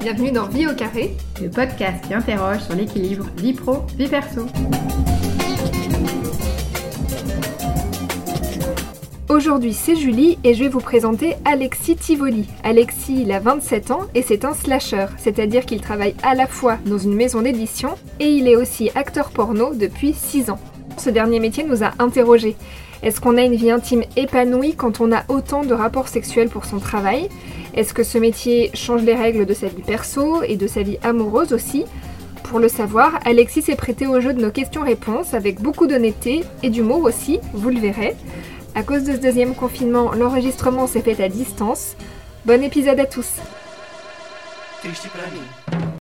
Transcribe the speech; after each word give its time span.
bienvenue 0.00 0.30
dans 0.30 0.46
Vie 0.46 0.66
au 0.66 0.74
carré, 0.74 1.16
le 1.42 1.50
podcast 1.50 2.04
qui 2.06 2.14
interroge 2.14 2.60
sur 2.60 2.74
l'équilibre 2.74 3.26
vie 3.36 3.52
pro, 3.52 3.84
vie 3.96 4.06
perso. 4.06 4.46
Aujourd'hui, 9.28 9.72
c'est 9.74 9.96
Julie 9.96 10.38
et 10.44 10.54
je 10.54 10.64
vais 10.64 10.68
vous 10.68 10.80
présenter 10.80 11.34
Alexis 11.44 11.96
Tivoli. 11.96 12.46
Alexis, 12.62 13.22
il 13.22 13.32
a 13.32 13.40
27 13.40 13.90
ans 13.90 14.02
et 14.14 14.22
c'est 14.22 14.44
un 14.44 14.54
slasher, 14.54 15.06
c'est-à-dire 15.18 15.66
qu'il 15.66 15.80
travaille 15.80 16.14
à 16.22 16.34
la 16.34 16.46
fois 16.46 16.78
dans 16.86 16.98
une 16.98 17.14
maison 17.14 17.42
d'édition 17.42 17.90
et 18.20 18.28
il 18.28 18.46
est 18.46 18.56
aussi 18.56 18.90
acteur 18.94 19.30
porno 19.30 19.74
depuis 19.74 20.14
6 20.14 20.50
ans. 20.50 20.60
Ce 20.96 21.10
dernier 21.10 21.40
métier 21.40 21.64
nous 21.64 21.82
a 21.82 21.92
interrogés. 21.98 22.56
Est-ce 23.02 23.20
qu'on 23.20 23.36
a 23.36 23.42
une 23.42 23.54
vie 23.54 23.70
intime 23.70 24.02
épanouie 24.16 24.74
quand 24.74 25.00
on 25.00 25.12
a 25.12 25.24
autant 25.28 25.62
de 25.62 25.72
rapports 25.74 26.08
sexuels 26.08 26.48
pour 26.48 26.64
son 26.64 26.78
travail 26.78 27.28
Est-ce 27.74 27.94
que 27.94 28.02
ce 28.02 28.18
métier 28.18 28.70
change 28.74 29.02
les 29.02 29.14
règles 29.14 29.46
de 29.46 29.54
sa 29.54 29.68
vie 29.68 29.82
perso 29.82 30.42
et 30.42 30.56
de 30.56 30.66
sa 30.66 30.82
vie 30.82 30.98
amoureuse 31.02 31.52
aussi 31.52 31.84
Pour 32.42 32.58
le 32.58 32.68
savoir, 32.68 33.20
Alexis 33.24 33.62
s'est 33.62 33.76
prêté 33.76 34.06
au 34.06 34.20
jeu 34.20 34.32
de 34.32 34.42
nos 34.42 34.50
questions-réponses 34.50 35.34
avec 35.34 35.60
beaucoup 35.60 35.86
d'honnêteté 35.86 36.44
et 36.62 36.70
d'humour 36.70 37.04
aussi, 37.04 37.38
vous 37.52 37.70
le 37.70 37.78
verrez. 37.78 38.16
À 38.74 38.82
cause 38.82 39.04
de 39.04 39.12
ce 39.12 39.18
deuxième 39.18 39.54
confinement, 39.54 40.12
l'enregistrement 40.12 40.86
s'est 40.86 41.00
fait 41.00 41.22
à 41.22 41.28
distance. 41.28 41.96
Bon 42.44 42.62
épisode 42.62 43.00
à 43.00 43.06
tous. 43.06 43.36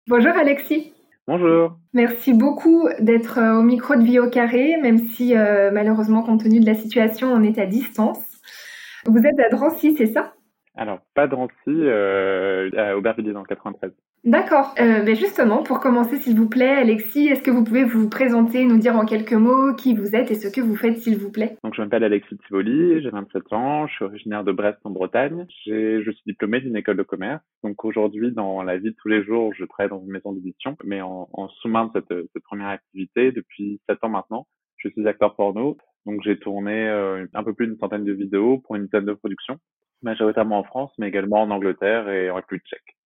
Bonjour 0.07 0.31
Alexis. 0.35 0.93
Bonjour. 1.27 1.77
Merci 1.93 2.33
beaucoup 2.33 2.89
d'être 2.99 3.37
euh, 3.37 3.59
au 3.59 3.61
micro 3.61 3.95
de 3.95 4.03
Vie 4.03 4.19
carré, 4.31 4.77
même 4.81 5.07
si 5.09 5.35
euh, 5.35 5.69
malheureusement, 5.71 6.23
compte 6.23 6.43
tenu 6.43 6.59
de 6.59 6.65
la 6.65 6.75
situation, 6.75 7.31
on 7.31 7.43
est 7.43 7.59
à 7.59 7.65
distance. 7.65 8.19
Vous 9.05 9.19
êtes 9.19 9.39
à 9.39 9.49
Drancy, 9.49 9.95
c'est 9.97 10.07
ça? 10.07 10.33
Alors, 10.75 10.99
pas 11.13 11.27
Drancy, 11.27 11.53
euh, 11.67 12.69
à 12.77 12.97
Aubervilliers 12.97 13.33
dans 13.33 13.41
le 13.41 13.47
93. 13.47 13.91
D'accord. 14.23 14.75
Euh, 14.79 15.01
mais 15.03 15.15
justement, 15.15 15.63
pour 15.63 15.79
commencer, 15.79 16.17
s'il 16.17 16.37
vous 16.37 16.47
plaît, 16.47 16.69
Alexis, 16.69 17.27
est-ce 17.27 17.41
que 17.41 17.49
vous 17.49 17.63
pouvez 17.63 17.83
vous 17.83 18.07
présenter, 18.07 18.65
nous 18.65 18.77
dire 18.77 18.95
en 18.95 19.03
quelques 19.03 19.33
mots 19.33 19.73
qui 19.73 19.95
vous 19.95 20.15
êtes 20.15 20.29
et 20.29 20.35
ce 20.35 20.47
que 20.47 20.61
vous 20.61 20.75
faites, 20.75 20.99
s'il 20.99 21.17
vous 21.17 21.31
plaît? 21.31 21.57
Donc, 21.63 21.73
je 21.73 21.81
m'appelle 21.81 22.03
Alexis 22.03 22.37
Tivoli, 22.45 23.01
j'ai 23.01 23.09
27 23.09 23.51
ans, 23.51 23.87
je 23.87 23.93
suis 23.95 24.05
originaire 24.05 24.43
de 24.43 24.51
Brest 24.51 24.77
en 24.83 24.91
Bretagne. 24.91 25.47
Je 25.65 26.03
suis 26.03 26.23
diplômé 26.27 26.61
d'une 26.61 26.75
école 26.75 26.97
de 26.97 27.03
commerce. 27.03 27.41
Donc, 27.63 27.83
aujourd'hui, 27.83 28.31
dans 28.31 28.61
la 28.61 28.77
vie 28.77 28.91
de 28.91 28.95
tous 29.01 29.07
les 29.07 29.23
jours, 29.23 29.53
je 29.57 29.65
travaille 29.65 29.89
dans 29.89 30.03
une 30.03 30.11
maison 30.11 30.33
d'édition, 30.33 30.77
mais 30.83 31.01
en, 31.01 31.27
en 31.33 31.49
sous-main 31.49 31.85
de 31.85 31.91
cette, 31.95 32.29
cette, 32.31 32.43
première 32.43 32.69
activité 32.69 33.31
depuis 33.31 33.81
7 33.89 33.97
ans 34.03 34.09
maintenant. 34.09 34.47
Je 34.77 34.89
suis 34.89 35.07
acteur 35.07 35.35
porno. 35.35 35.77
Donc, 36.05 36.21
j'ai 36.23 36.37
tourné 36.37 36.87
euh, 36.87 37.25
un 37.33 37.43
peu 37.43 37.53
plus 37.55 37.67
d'une 37.67 37.77
centaine 37.77 38.05
de 38.05 38.13
vidéos 38.13 38.59
pour 38.59 38.75
une 38.75 38.85
dizaine 38.85 39.05
de 39.05 39.13
productions, 39.13 39.57
majoritairement 40.01 40.59
en 40.59 40.63
France, 40.63 40.91
mais 40.97 41.07
également 41.07 41.41
en 41.41 41.51
Angleterre 41.51 42.09
et 42.09 42.29
en 42.29 42.35
République 42.35 42.65
tchèque. 42.65 42.97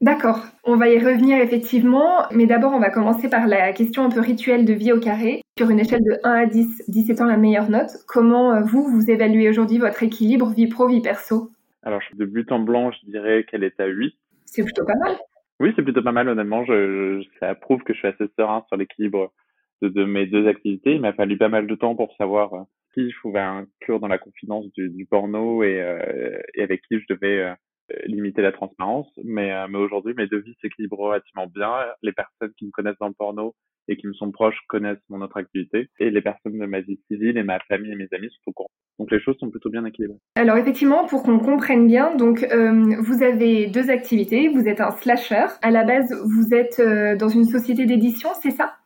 D'accord, 0.00 0.44
on 0.64 0.76
va 0.76 0.88
y 0.88 0.98
revenir 0.98 1.40
effectivement, 1.40 2.24
mais 2.30 2.46
d'abord 2.46 2.72
on 2.74 2.80
va 2.80 2.90
commencer 2.90 3.30
par 3.30 3.46
la 3.46 3.72
question 3.72 4.04
un 4.04 4.10
peu 4.10 4.20
rituelle 4.20 4.64
de 4.64 4.74
vie 4.74 4.92
au 4.92 5.00
carré. 5.00 5.40
Sur 5.56 5.70
une 5.70 5.80
échelle 5.80 6.02
de 6.02 6.18
1 6.24 6.30
à 6.30 6.46
10, 6.46 6.84
10 6.88 7.10
étant 7.10 7.26
la 7.26 7.36
meilleure 7.36 7.70
note, 7.70 7.90
comment 8.06 8.52
euh, 8.52 8.60
vous, 8.60 8.84
vous 8.84 9.10
évaluez 9.10 9.48
aujourd'hui 9.48 9.78
votre 9.78 10.02
équilibre 10.02 10.50
vie 10.50 10.66
pro, 10.66 10.88
vie 10.88 11.00
perso? 11.00 11.50
Alors 11.84 12.00
de 12.12 12.24
but 12.24 12.50
en 12.52 12.58
blanc, 12.58 12.90
je 12.90 13.10
dirais 13.10 13.44
qu'elle 13.44 13.64
est 13.64 13.78
à 13.80 13.86
8. 13.86 14.14
C'est 14.44 14.64
plutôt 14.64 14.84
pas 14.84 14.96
mal. 14.96 15.16
Oui, 15.60 15.72
c'est 15.76 15.82
plutôt 15.82 16.02
pas 16.02 16.12
mal 16.12 16.28
honnêtement, 16.28 16.64
je, 16.64 17.24
ça 17.40 17.54
prouve 17.54 17.82
que 17.84 17.94
je 17.94 17.98
suis 17.98 18.08
assez 18.08 18.26
serein 18.36 18.64
sur 18.68 18.76
l'équilibre 18.76 19.32
de, 19.80 20.04
mes 20.04 20.26
deux 20.26 20.48
activités. 20.48 20.94
Il 20.94 21.00
m'a 21.00 21.12
fallu 21.12 21.38
pas 21.38 21.48
mal 21.48 21.66
de 21.66 21.74
temps 21.74 21.94
pour 21.94 22.14
savoir 22.16 22.54
euh, 22.54 22.62
je 22.96 23.20
pouvais 23.20 23.40
inclure 23.40 24.00
dans 24.00 24.08
la 24.08 24.18
confidence 24.18 24.66
du, 24.72 25.06
porno 25.06 25.62
et, 25.62 25.80
euh, 25.80 26.38
et, 26.54 26.62
avec 26.62 26.82
qui 26.82 26.98
je 26.98 27.04
devais 27.08 27.54
euh, 27.92 27.96
limiter 28.06 28.40
la 28.40 28.52
transparence, 28.52 29.08
mais, 29.24 29.52
euh, 29.52 29.66
mais 29.68 29.76
aujourd'hui, 29.76 30.14
mes 30.16 30.26
devis 30.26 30.56
s'équilibrent 30.62 30.98
relativement 30.98 31.46
bien. 31.46 31.70
Les 32.02 32.12
personnes 32.12 32.52
qui 32.56 32.64
me 32.64 32.70
connaissent 32.70 32.98
dans 32.98 33.08
le 33.08 33.14
porno 33.14 33.54
et 33.88 33.98
qui 33.98 34.06
me 34.06 34.14
sont 34.14 34.30
proches 34.30 34.58
connaissent 34.68 35.02
mon 35.10 35.20
autre 35.20 35.36
activité, 35.36 35.90
et 35.98 36.10
les 36.10 36.22
personnes 36.22 36.58
de 36.58 36.64
ma 36.64 36.80
vie 36.80 36.98
civile 37.08 37.36
et 37.36 37.42
ma 37.42 37.58
famille 37.68 37.92
et 37.92 37.96
mes 37.96 38.08
amis 38.12 38.30
sont 38.30 38.50
au 38.50 38.52
courant. 38.52 38.70
Donc 38.98 39.10
les 39.10 39.20
choses 39.20 39.36
sont 39.38 39.50
plutôt 39.50 39.68
bien 39.68 39.84
équilibrées. 39.84 40.16
Alors 40.36 40.56
effectivement, 40.56 41.04
pour 41.04 41.22
qu'on 41.22 41.38
comprenne 41.38 41.86
bien, 41.86 42.16
donc 42.16 42.42
euh, 42.44 42.96
vous 43.00 43.22
avez 43.22 43.66
deux 43.66 43.90
activités. 43.90 44.48
Vous 44.48 44.66
êtes 44.66 44.80
un 44.80 44.92
slasher. 44.92 45.46
À 45.60 45.70
la 45.70 45.84
base, 45.84 46.14
vous 46.24 46.54
êtes 46.54 46.80
dans 47.18 47.28
une 47.28 47.44
société 47.44 47.84
d'édition, 47.84 48.30
c'est 48.40 48.52
ça? 48.52 48.76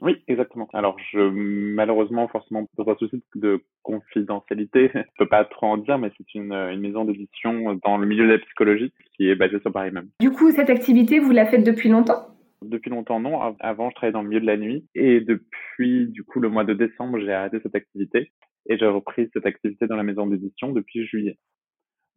Oui, 0.00 0.22
exactement. 0.28 0.68
Alors, 0.72 0.96
je, 1.12 1.18
malheureusement, 1.18 2.28
forcément, 2.28 2.66
pour 2.76 2.90
un 2.90 2.96
souci 2.96 3.22
de 3.34 3.62
confidentialité, 3.82 4.90
je 4.94 5.00
peux 5.18 5.28
pas 5.28 5.44
trop 5.44 5.66
en 5.66 5.76
dire, 5.76 5.98
mais 5.98 6.10
c'est 6.16 6.34
une, 6.34 6.52
une 6.52 6.80
maison 6.80 7.04
d'édition 7.04 7.74
dans 7.84 7.98
le 7.98 8.06
milieu 8.06 8.26
de 8.26 8.32
la 8.32 8.38
psychologie 8.38 8.92
qui 9.16 9.28
est 9.28 9.34
basée 9.34 9.58
sur 9.60 9.72
Paris 9.72 9.90
même. 9.90 10.08
Du 10.20 10.30
coup, 10.30 10.50
cette 10.50 10.70
activité, 10.70 11.18
vous 11.18 11.32
la 11.32 11.46
faites 11.46 11.64
depuis 11.64 11.88
longtemps? 11.88 12.26
Depuis 12.62 12.90
longtemps, 12.90 13.20
non. 13.20 13.56
Avant, 13.60 13.90
je 13.90 13.94
travaillais 13.94 14.12
dans 14.12 14.22
le 14.22 14.28
milieu 14.28 14.40
de 14.40 14.46
la 14.46 14.56
nuit. 14.56 14.86
Et 14.94 15.20
depuis, 15.20 16.08
du 16.08 16.24
coup, 16.24 16.40
le 16.40 16.48
mois 16.48 16.64
de 16.64 16.74
décembre, 16.74 17.18
j'ai 17.20 17.32
arrêté 17.32 17.58
cette 17.62 17.74
activité. 17.74 18.32
Et 18.68 18.76
j'ai 18.78 18.86
repris 18.86 19.30
cette 19.32 19.46
activité 19.46 19.86
dans 19.86 19.96
la 19.96 20.02
maison 20.02 20.26
d'édition 20.26 20.72
depuis 20.72 21.06
juillet. 21.06 21.38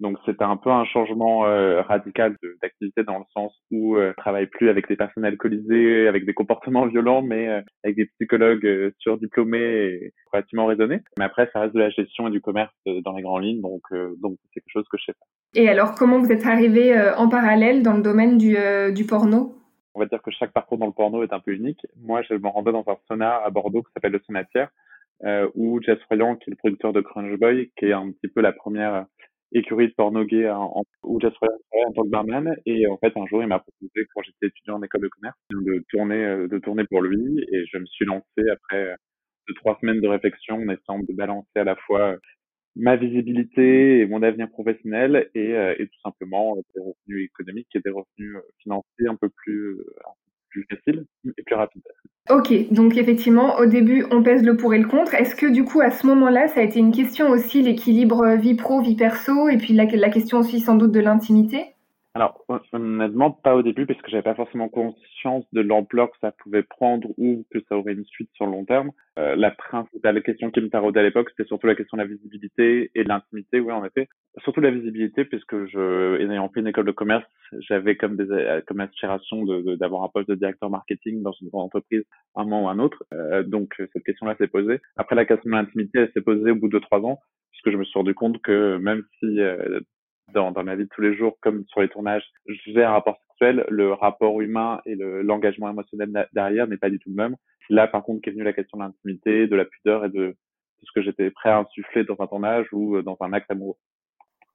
Donc 0.02 0.18
c'était 0.26 0.44
un 0.44 0.58
peu 0.58 0.72
un 0.72 0.84
changement 0.84 1.46
euh, 1.46 1.84
radical 1.84 2.36
d'activité 2.60 3.04
dans 3.04 3.20
le 3.20 3.26
sens 3.34 3.54
où 3.70 3.96
euh, 3.96 4.14
je 4.18 4.22
travaille 4.22 4.48
plus 4.48 4.68
avec 4.68 4.88
des 4.90 4.96
personnes 4.96 5.26
alcoolisées, 5.26 6.08
avec 6.08 6.26
des 6.26 6.34
comportements 6.34 6.88
violents, 6.88 7.22
mais 7.22 7.48
euh, 7.48 7.62
avec 7.84 7.98
des 7.98 8.08
psychologues 8.08 8.66
euh, 8.66 8.92
surdiplômés 8.98 9.60
et 9.60 10.14
relativement 10.34 10.66
raisonnés. 10.66 11.02
Mais 11.20 11.26
après, 11.26 11.52
ça 11.54 11.60
reste 11.60 11.76
de 11.76 11.80
la 11.80 11.92
gestion 11.92 12.28
et 12.28 12.32
du 12.32 12.42
commerce 12.42 12.74
dans 13.06 13.16
les 13.16 13.22
grandes 13.22 13.44
lignes, 13.44 13.62
donc 13.62 13.82
donc 14.22 14.38
c'est 14.44 14.62
quelque 14.62 14.72
chose 14.72 14.88
que 14.92 14.98
je 14.98 15.06
sais 15.06 15.14
pas. 15.14 15.26
Et 15.54 15.70
alors, 15.70 15.94
comment 15.94 16.18
vous 16.18 16.32
êtes 16.32 16.48
arrivé 16.48 17.00
en 17.16 17.30
parallèle 17.30 17.84
dans 17.84 17.94
le 17.94 18.02
domaine 18.02 18.40
du, 18.40 18.56
du 18.94 19.06
porno? 19.06 19.56
On 19.94 20.00
va 20.00 20.08
dire 20.08 20.22
que 20.22 20.32
chaque 20.32 20.52
parcours 20.52 20.80
dans 20.80 20.88
le 20.88 20.94
porno 20.94 21.22
est 21.22 21.34
un 21.34 21.40
peu 21.40 21.52
unique. 21.52 21.86
Moi, 22.02 22.24
je 22.24 22.34
me 22.34 22.48
rendais 22.48 22.72
dans 22.72 22.86
un 22.88 22.96
sauna 23.08 23.36
à 23.44 23.50
Bordeaux 23.52 23.84
qui 23.84 23.92
s'appelle 23.94 24.14
le 24.14 24.22
Sonatière, 24.26 24.70
où 25.54 25.80
Jess 25.82 26.00
Froyant, 26.06 26.36
qui 26.38 26.50
est 26.50 26.52
le 26.52 26.58
producteur 26.58 26.94
de 26.94 27.02
Crunch 27.02 27.38
Boy, 27.38 27.72
qui 27.78 27.86
est 27.86 27.94
un 27.94 28.12
petit 28.12 28.30
peu 28.30 28.42
la 28.42 28.54
première 28.54 29.06
écurie 29.52 29.88
de 29.88 29.94
porno 29.94 30.24
gay 30.26 30.50
en, 30.50 30.84
où 31.04 31.18
en 31.18 31.92
tant 31.94 32.04
que 32.04 32.10
barman. 32.10 32.56
Et 32.66 32.88
en 32.88 32.98
fait 32.98 33.16
un 33.16 33.26
jour 33.28 33.42
il 33.42 33.48
m'a 33.48 33.60
proposé 33.60 34.08
quand 34.14 34.22
j'étais 34.24 34.48
étudiant 34.48 34.76
en 34.76 34.84
école 34.84 35.02
de 35.02 35.08
commerce 35.10 35.38
de 35.52 35.84
tourner 35.90 36.24
euh, 36.26 36.48
de 36.48 36.58
tourner 36.60 36.86
pour 36.86 37.02
lui. 37.02 37.46
Et 37.52 37.66
je 37.72 37.78
me 37.78 37.86
suis 37.86 38.06
lancé 38.06 38.50
après 38.52 38.92
euh, 38.92 38.96
deux 39.48 39.56
trois 39.56 39.78
semaines 39.82 40.02
de 40.02 40.08
réflexion 40.08 40.56
en 40.56 40.70
essayant 40.70 41.00
de 41.00 41.14
balancer 41.14 41.48
à 41.56 41.64
la 41.64 41.76
fois 41.76 42.14
euh, 42.14 42.18
ma 42.76 42.96
visibilité 42.96 44.00
et 44.00 44.06
mon 44.06 44.24
avenir 44.24 44.50
professionnel 44.50 45.30
et, 45.36 45.52
et 45.52 45.88
tout 45.88 46.00
simplement 46.06 46.56
des 46.74 46.80
revenus 46.80 47.26
économiques 47.26 47.68
et 47.76 47.82
des 47.82 47.90
revenus 47.90 48.38
financiers 48.64 49.08
un 49.08 49.18
peu 49.18 49.28
plus 49.28 49.78
plus 50.52 50.68
facile 50.70 51.06
et 51.26 51.44
plus 51.44 51.56
rapide. 51.56 51.82
Ok, 52.30 52.54
donc 52.72 52.98
effectivement, 52.98 53.58
au 53.58 53.66
début, 53.66 54.06
on 54.12 54.22
pèse 54.22 54.44
le 54.44 54.56
pour 54.56 54.74
et 54.74 54.78
le 54.78 54.88
contre. 54.88 55.16
Est-ce 55.16 55.36
que 55.36 55.48
du 55.48 55.64
coup, 55.64 55.82
à 55.82 55.90
ce 55.90 56.06
moment-là, 56.08 56.48
ça 56.48 56.60
a 56.60 56.64
été 56.64 56.80
une 56.80 56.92
question 56.92 57.30
aussi, 57.30 57.62
l'équilibre 57.64 58.36
vie 58.36 58.54
pro, 58.54 58.82
vie 58.82 58.96
perso, 58.96 59.50
et 59.50 59.58
puis 59.58 59.74
la, 59.74 59.86
la 59.86 60.10
question 60.10 60.38
aussi 60.38 60.60
sans 60.60 60.76
doute 60.76 60.92
de 60.92 61.00
l'intimité? 61.00 61.76
Alors, 62.14 62.44
honnêtement, 62.74 63.32
pas 63.32 63.56
au 63.56 63.62
début, 63.62 63.86
parce 63.86 64.02
que 64.02 64.12
j'avais 64.12 64.24
pas 64.24 64.36
forcément 64.36 64.68
conscience 64.68 65.46
de 65.54 65.62
l'ampleur 65.62 66.12
que 66.12 66.18
ça 66.20 66.34
pouvait 66.34 66.64
prendre 66.64 67.08
ou 67.18 67.46
que 67.52 67.60
ça 67.70 67.78
aurait 67.78 67.94
une 67.94 68.04
suite 68.04 68.30
sur 68.34 68.46
le 68.46 68.52
long 68.52 68.66
terme. 68.66 68.92
Euh, 69.18 69.38
la 69.38 69.52
principale 69.52 70.22
question 70.22 70.52
qui 70.52 70.60
me 70.60 70.70
taraudait 70.70 71.00
à 71.00 71.04
l'époque, 71.04 71.30
c'était 71.30 71.48
surtout 71.48 71.68
la 71.68 71.76
question 71.76 71.96
de 71.96 72.02
la 72.02 72.10
visibilité 72.10 72.92
et 72.96 73.06
de 73.06 73.08
l'intimité, 73.08 73.62
oui, 73.62 73.72
en 73.72 73.86
effet. 73.86 74.10
Surtout 74.44 74.60
la 74.60 74.72
visibilité, 74.72 75.24
puisque 75.24 75.68
je, 75.68 76.20
ayant 76.20 76.50
fait 76.50 76.60
une 76.60 76.68
école 76.68 76.86
de 76.86 76.92
commerce, 76.92 77.24
j'avais 77.70 77.96
comme 77.96 78.18
des, 78.18 78.60
comme 78.68 78.82
aspiration 78.82 79.46
de, 79.46 79.76
d'avoir 79.76 80.04
un 80.04 80.10
poste 80.10 80.28
de 80.28 80.36
directeur 80.36 80.70
marketing 80.70 81.24
dans 81.24 81.34
une 81.42 81.48
grande 81.48 81.68
entreprise, 81.68 82.04
un 82.36 82.44
moment 82.44 82.66
ou 82.66 82.68
un 82.68 82.80
autre. 82.80 83.06
Euh, 83.14 83.44
donc, 83.44 83.74
cette 83.94 84.04
question-là 84.04 84.36
s'est 84.38 84.48
posée. 84.48 84.82
Après, 84.98 85.16
la 85.16 85.24
question 85.24 85.50
de 85.50 85.56
l'intimité, 85.56 86.00
elle 86.00 86.12
s'est 86.12 86.22
posée 86.22 86.52
au 86.52 86.56
bout 86.56 86.68
de 86.68 86.80
trois 86.80 87.00
ans, 87.00 87.20
puisque 87.52 87.72
je 87.72 87.78
me 87.78 87.86
suis 87.86 87.98
rendu 87.98 88.14
compte 88.14 88.42
que 88.42 88.76
même 88.78 89.04
si 89.20 89.40
euh, 89.40 89.80
dans, 90.34 90.52
dans 90.52 90.64
ma 90.64 90.76
vie 90.76 90.84
de 90.84 90.90
tous 90.90 91.02
les 91.02 91.16
jours, 91.16 91.38
comme 91.42 91.66
sur 91.68 91.82
les 91.82 91.90
tournages, 91.90 92.24
j'ai 92.48 92.84
un 92.84 92.92
rapport 92.92 93.18
sexuel, 93.30 93.66
le 93.70 93.94
rapport 93.94 94.42
humain 94.42 94.82
et 94.86 94.96
l'engagement 94.96 95.70
émotionnel 95.70 96.28
derrière 96.34 96.68
n'est 96.68 96.78
pas 96.78 96.90
du 96.90 97.00
tout 97.00 97.10
le 97.10 97.16
même. 97.16 97.36
Là, 97.70 97.88
par 97.88 98.04
contre, 98.04 98.22
qu'est 98.22 98.32
venue 98.32 98.44
la 98.44 98.54
question 98.54 98.78
de 98.78 98.84
l'intimité, 98.84 99.48
de 99.48 99.56
la 99.56 99.66
pudeur 99.66 100.06
et 100.06 100.10
de, 100.10 100.28
de 100.28 100.36
ce 100.84 100.92
que 100.94 101.02
j'étais 101.02 101.30
prêt 101.32 101.50
à 101.50 101.60
insuffler 101.60 102.04
dans 102.04 102.20
un 102.20 102.28
tournage 102.28 102.68
ou 102.72 102.98
euh, 102.98 103.04
dans 103.04 103.18
un 103.22 103.34
acte 103.34 103.50
amoureux. 103.52 103.78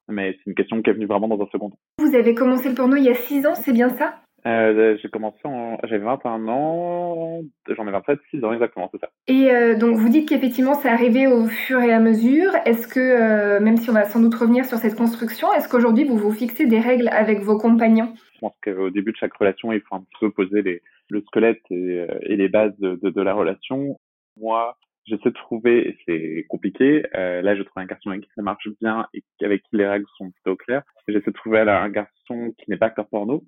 Mais 0.09 0.33
c'est 0.33 0.51
une 0.51 0.55
question 0.55 0.83
qui 0.83 0.91
est 0.91 0.93
venue 0.93 1.07
vraiment 1.07 1.29
dans 1.29 1.43
un 1.43 1.49
second 1.49 1.71
temps. 1.71 1.79
Vous 1.99 2.15
avez 2.15 2.35
commencé 2.35 2.69
le 2.69 2.75
porno 2.75 2.97
il 2.97 3.05
y 3.05 3.09
a 3.09 3.15
six 3.15 3.47
ans, 3.47 3.55
c'est 3.55 3.73
bien 3.73 3.89
ça? 3.89 4.21
Euh, 4.47 4.97
j'ai 5.03 5.09
commencé 5.09 5.39
en, 5.45 5.79
j'avais 5.85 6.05
21 6.05 6.47
ans, 6.49 7.41
j'en 7.69 7.89
ai 7.89 7.91
27, 7.91 8.19
6 8.31 8.45
ans 8.45 8.53
exactement, 8.53 8.89
c'est 8.93 9.01
ça. 9.01 9.11
Et 9.27 9.51
euh, 9.51 9.77
donc 9.77 9.97
vous 9.97 10.09
dites 10.09 10.29
qu'effectivement 10.29 10.75
c'est 10.75 10.89
arrivé 10.89 11.27
au 11.27 11.47
fur 11.47 11.81
et 11.81 11.93
à 11.93 11.99
mesure. 11.99 12.53
Est-ce 12.65 12.87
que, 12.87 13.01
euh, 13.01 13.61
même 13.61 13.77
si 13.77 13.91
on 13.91 13.93
va 13.93 14.05
sans 14.05 14.21
doute 14.21 14.35
revenir 14.35 14.65
sur 14.65 14.79
cette 14.79 14.95
construction, 14.95 15.53
est-ce 15.53 15.69
qu'aujourd'hui 15.69 16.05
vous 16.05 16.17
vous 16.17 16.33
fixez 16.33 16.67
des 16.67 16.79
règles 16.79 17.09
avec 17.09 17.41
vos 17.41 17.59
compagnons? 17.59 18.15
Je 18.35 18.39
pense 18.41 18.55
qu'au 18.63 18.91
début 18.91 19.13
de 19.13 19.17
chaque 19.17 19.35
relation, 19.35 19.73
il 19.73 19.81
faut 19.81 19.97
un 19.97 20.01
petit 20.01 20.19
peu 20.21 20.31
poser 20.31 20.63
les, 20.63 20.83
le 21.11 21.23
squelette 21.23 21.63
et, 21.71 21.75
euh, 21.75 22.19
et 22.23 22.37
les 22.37 22.49
bases 22.49 22.79
de, 22.79 22.99
de, 23.03 23.11
de, 23.11 23.23
la 23.23 23.35
relation. 23.35 23.99
Moi, 24.37 24.77
j'essaie 25.07 25.31
de 25.31 25.35
trouver, 25.35 25.89
et 25.89 25.97
c'est 26.07 26.47
compliqué, 26.49 27.05
euh, 27.15 27.41
là 27.43 27.57
je 27.57 27.63
trouve 27.63 27.83
un 27.83 27.87
garçon 27.87 28.11
avec 28.11 28.23
qui 28.23 28.31
ça 28.35 28.43
marche 28.43 28.69
bien 28.81 29.07
et 29.15 29.23
avec 29.43 29.63
qui 29.63 29.77
les 29.77 29.87
règles 29.87 30.07
sont 30.19 30.31
plutôt 30.31 30.57
claires. 30.57 30.83
J'essaie 31.09 31.31
de 31.31 31.37
trouver 31.37 31.65
là, 31.65 31.83
un 31.83 31.89
garçon 31.89 32.53
qui 32.59 32.71
n'est 32.71 32.77
pas 32.77 32.87
acteur 32.87 33.07
porno, 33.09 33.45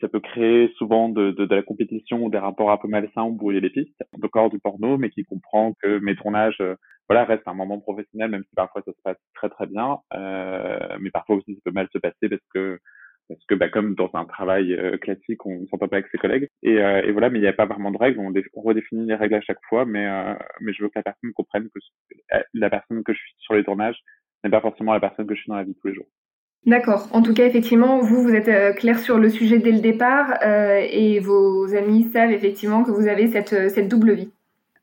ça 0.00 0.08
peut 0.08 0.20
créer 0.20 0.72
souvent 0.76 1.08
de, 1.08 1.30
de, 1.32 1.46
de, 1.46 1.54
la 1.54 1.62
compétition 1.62 2.24
ou 2.24 2.30
des 2.30 2.38
rapports 2.38 2.70
un 2.70 2.76
peu 2.76 2.88
malsains 2.88 3.24
ou 3.24 3.32
brouiller 3.32 3.60
les 3.60 3.70
pistes, 3.70 4.02
de 4.16 4.26
corps 4.26 4.50
du 4.50 4.58
porno, 4.58 4.98
mais 4.98 5.10
qui 5.10 5.24
comprend 5.24 5.74
que 5.82 5.98
mes 5.98 6.16
tournages, 6.16 6.60
euh, 6.60 6.76
voilà, 7.08 7.24
restent 7.24 7.48
un 7.48 7.54
moment 7.54 7.80
professionnel, 7.80 8.30
même 8.30 8.44
si 8.44 8.54
parfois 8.54 8.82
ça 8.84 8.92
se 8.92 9.02
passe 9.02 9.18
très 9.34 9.48
très 9.48 9.66
bien, 9.66 9.98
euh, 10.14 10.78
mais 11.00 11.10
parfois 11.10 11.36
aussi 11.36 11.54
ça 11.54 11.60
peut 11.64 11.72
mal 11.72 11.88
se 11.92 11.98
passer 11.98 12.28
parce 12.28 12.42
que 12.54 12.78
parce 13.30 13.46
que 13.46 13.54
bah, 13.54 13.68
comme 13.68 13.94
dans 13.94 14.10
un 14.14 14.24
travail 14.24 14.74
euh, 14.74 14.98
classique, 14.98 15.46
on 15.46 15.60
ne 15.60 15.66
s'entend 15.66 15.88
pas 15.88 15.96
avec 15.96 16.10
ses 16.10 16.18
collègues. 16.18 16.48
Et, 16.62 16.78
euh, 16.78 17.02
et 17.02 17.12
voilà, 17.12 17.30
mais 17.30 17.38
il 17.38 17.42
n'y 17.42 17.48
a 17.48 17.52
pas 17.52 17.66
vraiment 17.66 17.90
de 17.92 17.96
règles. 17.96 18.18
On, 18.18 18.32
redéfinit 18.60 19.06
les 19.06 19.14
règles 19.14 19.36
à 19.36 19.40
chaque 19.40 19.60
fois, 19.68 19.84
mais 19.84 20.06
euh, 20.06 20.34
mais 20.60 20.72
je 20.72 20.82
veux 20.82 20.88
que 20.88 20.98
la 20.98 21.02
personne 21.02 21.32
comprenne 21.32 21.68
que 21.70 21.80
la 22.54 22.70
personne 22.70 23.04
que 23.04 23.12
je 23.12 23.18
suis 23.18 23.34
sur 23.38 23.54
les 23.54 23.64
tournages 23.64 23.98
n'est 24.44 24.50
pas 24.50 24.60
forcément 24.60 24.92
la 24.92 25.00
personne 25.00 25.26
que 25.26 25.34
je 25.34 25.40
suis 25.40 25.48
dans 25.48 25.56
la 25.56 25.64
vie 25.64 25.76
tous 25.80 25.88
les 25.88 25.94
jours. 25.94 26.06
D'accord. 26.66 27.08
En 27.12 27.22
tout 27.22 27.32
cas, 27.32 27.46
effectivement, 27.46 28.00
vous, 28.00 28.22
vous 28.22 28.34
êtes 28.34 28.48
euh, 28.48 28.72
clair 28.72 28.98
sur 28.98 29.18
le 29.18 29.30
sujet 29.30 29.58
dès 29.58 29.72
le 29.72 29.80
départ 29.80 30.34
euh, 30.44 30.86
et 30.90 31.18
vos 31.18 31.74
amis 31.74 32.04
savent 32.12 32.32
effectivement 32.32 32.84
que 32.84 32.90
vous 32.90 33.08
avez 33.08 33.28
cette, 33.28 33.54
euh, 33.54 33.88
double 33.88 34.12
vie. 34.12 34.30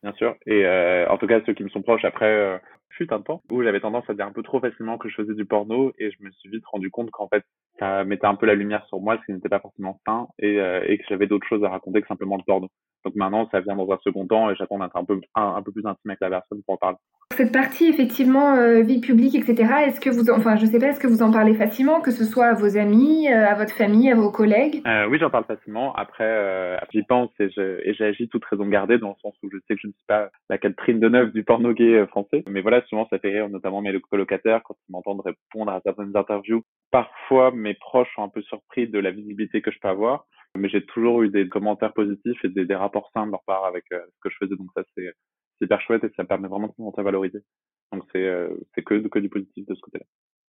Bien 0.01 0.13
sûr. 0.13 0.35
Et 0.47 0.65
en 1.09 1.17
tout 1.17 1.27
cas, 1.27 1.41
ceux 1.45 1.53
qui 1.53 1.63
me 1.63 1.69
sont 1.69 1.81
proches, 1.81 2.05
après, 2.05 2.61
fut 2.91 3.11
un 3.11 3.19
temps 3.19 3.41
où 3.51 3.63
j'avais 3.63 3.79
tendance 3.79 4.09
à 4.09 4.13
dire 4.13 4.25
un 4.25 4.31
peu 4.31 4.43
trop 4.43 4.59
facilement 4.59 4.97
que 4.97 5.09
je 5.09 5.15
faisais 5.15 5.33
du 5.33 5.43
porno 5.43 5.91
et 5.97 6.11
je 6.11 6.23
me 6.23 6.31
suis 6.31 6.49
vite 6.49 6.63
rendu 6.71 6.91
compte 6.91 7.09
qu'en 7.11 7.27
fait, 7.27 7.43
ça 7.79 8.03
mettait 8.03 8.27
un 8.27 8.35
peu 8.35 8.45
la 8.45 8.53
lumière 8.53 8.85
sur 8.87 9.01
moi, 9.01 9.17
ce 9.17 9.25
qui 9.25 9.33
n'était 9.33 9.49
pas 9.49 9.59
forcément 9.59 9.99
sain 10.05 10.27
et 10.39 10.55
que 10.55 11.03
j'avais 11.09 11.25
d'autres 11.25 11.47
choses 11.47 11.63
à 11.63 11.69
raconter 11.69 12.01
que 12.01 12.07
simplement 12.07 12.37
le 12.37 12.43
porno. 12.45 12.69
Donc 13.07 13.15
maintenant, 13.15 13.47
ça 13.51 13.61
vient 13.61 13.77
dans 13.77 13.89
un 13.89 13.97
second 14.03 14.27
temps 14.27 14.51
et 14.51 14.55
j'attends 14.55 14.79
d'être 14.79 14.97
un 14.97 15.05
peu, 15.05 15.17
un, 15.35 15.55
un, 15.55 15.61
peu 15.61 15.71
plus 15.71 15.85
intime 15.85 16.09
avec 16.09 16.19
la 16.19 16.29
personne 16.29 16.61
pour 16.65 16.73
en 16.73 16.77
parler. 16.77 16.97
Cette 17.37 17.53
partie, 17.53 17.87
effectivement, 17.87 18.55
euh, 18.55 18.81
vie 18.81 18.99
publique, 18.99 19.33
etc., 19.33 19.71
est-ce 19.85 20.01
que 20.01 20.09
vous, 20.09 20.29
enfin, 20.29 20.57
je 20.57 20.65
sais 20.65 20.77
pas, 20.77 20.87
est-ce 20.87 20.99
que 20.99 21.07
vous 21.07 21.21
en 21.21 21.31
parlez 21.31 21.53
facilement, 21.53 22.01
que 22.01 22.11
ce 22.11 22.25
soit 22.25 22.47
à 22.47 22.53
vos 22.53 22.77
amis, 22.77 23.29
euh, 23.29 23.47
à 23.47 23.55
votre 23.55 23.73
famille, 23.73 24.11
à 24.11 24.15
vos 24.15 24.29
collègues? 24.29 24.81
Euh, 24.85 25.07
Oui, 25.07 25.19
j'en 25.19 25.29
parle 25.29 25.45
facilement. 25.45 25.93
Après, 25.95 26.77
j'y 26.91 27.03
pense 27.03 27.29
et 27.39 27.93
j'agis 27.93 28.27
toute 28.27 28.43
raison 28.43 28.67
gardée 28.67 28.97
dans 28.97 29.09
le 29.09 29.15
sens 29.21 29.33
où 29.41 29.49
je 29.49 29.57
sais 29.67 29.75
que 29.75 29.81
je 29.81 29.87
ne 29.87 29.93
suis 29.93 30.05
pas 30.05 30.29
la 30.49 30.57
Catherine 30.57 30.99
de 30.99 31.07
Neuf 31.07 31.31
du 31.31 31.45
porno 31.45 31.71
gay 31.71 32.05
français. 32.07 32.43
Mais 32.49 32.59
voilà, 32.59 32.81
souvent, 32.87 33.07
ça 33.09 33.19
fait 33.19 33.29
rire, 33.29 33.47
notamment 33.47 33.81
mes 33.81 33.97
colocataires 34.01 34.63
quand 34.65 34.75
ils 34.89 34.91
m'entendent 34.91 35.21
répondre 35.23 35.71
à 35.71 35.79
certaines 35.85 36.17
interviews. 36.17 36.63
Parfois, 36.91 37.51
mes 37.51 37.73
proches 37.75 38.13
sont 38.15 38.23
un 38.23 38.29
peu 38.29 38.41
surpris 38.41 38.89
de 38.89 38.99
la 38.99 39.11
visibilité 39.11 39.61
que 39.61 39.71
je 39.71 39.79
peux 39.79 39.87
avoir 39.87 40.25
mais 40.55 40.69
j'ai 40.69 40.85
toujours 40.85 41.23
eu 41.23 41.29
des 41.29 41.47
commentaires 41.49 41.93
positifs 41.93 42.43
et 42.43 42.49
des, 42.49 42.75
rapports 42.75 43.09
simples 43.13 43.27
de 43.27 43.31
leur 43.31 43.43
part 43.43 43.65
avec 43.65 43.85
euh, 43.91 43.99
ce 44.15 44.19
que 44.21 44.29
je 44.29 44.37
faisais. 44.39 44.55
Donc 44.55 44.69
ça, 44.75 44.83
c'est 44.95 45.13
hyper 45.61 45.81
chouette 45.81 46.03
et 46.03 46.09
ça 46.15 46.23
me 46.23 46.27
permet 46.27 46.47
vraiment 46.47 46.67
de 46.67 46.73
se 46.95 47.01
valoriser. 47.01 47.39
Donc 47.93 48.03
c'est 48.11 48.25
euh, 48.25 48.49
que, 48.75 49.07
que 49.07 49.19
du 49.19 49.29
positif 49.29 49.65
de 49.65 49.75
ce 49.75 49.81
côté-là. 49.81 50.05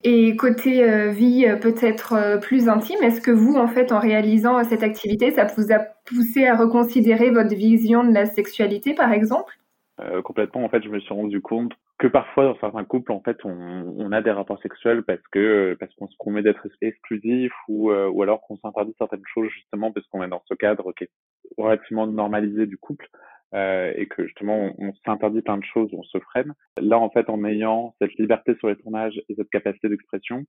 Et 0.04 0.36
côté 0.36 0.84
euh, 0.84 1.10
vie 1.10 1.46
peut-être 1.62 2.14
euh, 2.14 2.38
plus 2.38 2.70
intime, 2.70 3.02
est-ce 3.02 3.22
que 3.22 3.32
vous, 3.32 3.56
en 3.56 3.68
fait, 3.68 3.92
en 3.92 4.00
réalisant 4.00 4.64
cette 4.64 4.84
activité, 4.84 5.32
ça 5.32 5.46
vous 5.46 5.72
a 5.72 5.80
poussé 5.80 6.46
à 6.46 6.56
reconsidérer 6.56 7.32
votre 7.32 7.56
vision 7.56 8.04
de 8.04 8.14
la 8.14 8.26
sexualité, 8.26 8.94
par 8.94 9.12
exemple? 9.12 9.58
Euh, 10.02 10.22
Complètement. 10.22 10.64
En 10.64 10.70
fait, 10.70 10.84
je 10.84 10.90
me 10.90 11.00
suis 11.00 11.14
rendu 11.14 11.42
compte 11.42 11.74
que 11.98 12.08
parfois 12.08 12.44
dans 12.46 12.60
certains 12.60 12.84
couples 12.84 13.12
en 13.12 13.22
fait 13.22 13.38
on, 13.46 13.96
on 13.98 14.12
a 14.12 14.22
des 14.22 14.32
rapports 14.32 14.62
sexuels 14.62 15.04
parce 15.04 15.26
que 15.32 15.78
parce 15.80 15.94
qu'on 15.96 16.08
se 16.08 16.18
promet 16.18 16.42
d'être 16.42 16.68
exclusif 16.82 17.54
ou 17.70 17.92
euh, 17.92 18.10
ou 18.10 18.22
alors 18.22 18.42
qu'on 18.42 18.58
s'interdit 18.58 18.94
certaines 18.98 19.24
choses 19.34 19.50
justement 19.50 19.92
parce 19.92 20.06
qu'on 20.08 20.22
est 20.22 20.28
dans 20.28 20.44
ce 20.46 20.54
cadre 20.56 20.92
qui 20.94 21.06
est 21.06 21.12
relativement 21.58 22.06
normalisé 22.06 22.66
du 22.66 22.78
couple 22.78 23.08
euh, 23.54 23.94
et 23.96 24.08
que 24.08 24.26
justement 24.26 24.72
on, 24.78 24.90
on 24.90 24.94
s'interdit 25.06 25.42
plein 25.42 25.58
de 25.58 25.64
choses 25.64 25.90
on 25.94 26.04
se 26.04 26.20
freine 26.20 26.54
là 26.78 27.00
en 27.00 27.10
fait 27.10 27.30
en 27.30 27.46
ayant 27.46 27.96
cette 28.02 28.14
liberté 28.16 28.56
sur 28.56 28.68
les 28.68 28.76
tournages 28.76 29.22
et 29.30 29.36
cette 29.36 29.50
capacité 29.50 29.88
d'expression 29.88 30.44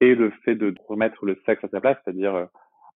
et 0.00 0.14
le 0.14 0.30
fait 0.44 0.54
de 0.54 0.74
remettre 0.86 1.26
le 1.26 1.38
sexe 1.44 1.62
à 1.64 1.68
sa 1.68 1.82
place 1.82 1.98
c'est-à-dire 2.02 2.34
euh, 2.34 2.46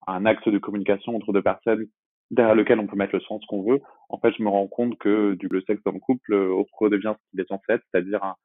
un 0.08 0.26
acte 0.26 0.48
de 0.48 0.58
communication 0.60 1.14
entre 1.14 1.34
deux 1.34 1.44
personnes 1.44 1.88
derrière 2.32 2.56
lequel 2.56 2.80
on 2.80 2.88
peut 2.88 2.96
mettre 2.96 3.16
le 3.16 3.22
sens 3.22 3.46
qu'on 3.46 3.62
veut, 3.62 3.82
en 4.10 4.18
fait, 4.18 4.34
je 4.38 4.42
me 4.42 4.50
rends 4.50 4.68
compte 4.68 4.98
que 4.98 5.36
du 5.36 5.48
le 5.50 5.62
sexe 5.62 5.84
dans 5.84 5.92
le 5.92 6.00
couple 6.00 6.34
euh, 6.34 6.64
redevient 6.80 7.14
ce 7.16 7.30
qu'il 7.30 7.40
est 7.42 7.48
censé 7.48 7.64
être, 7.70 7.84
c'est-à-dire 7.92 8.24
un, 8.24 8.36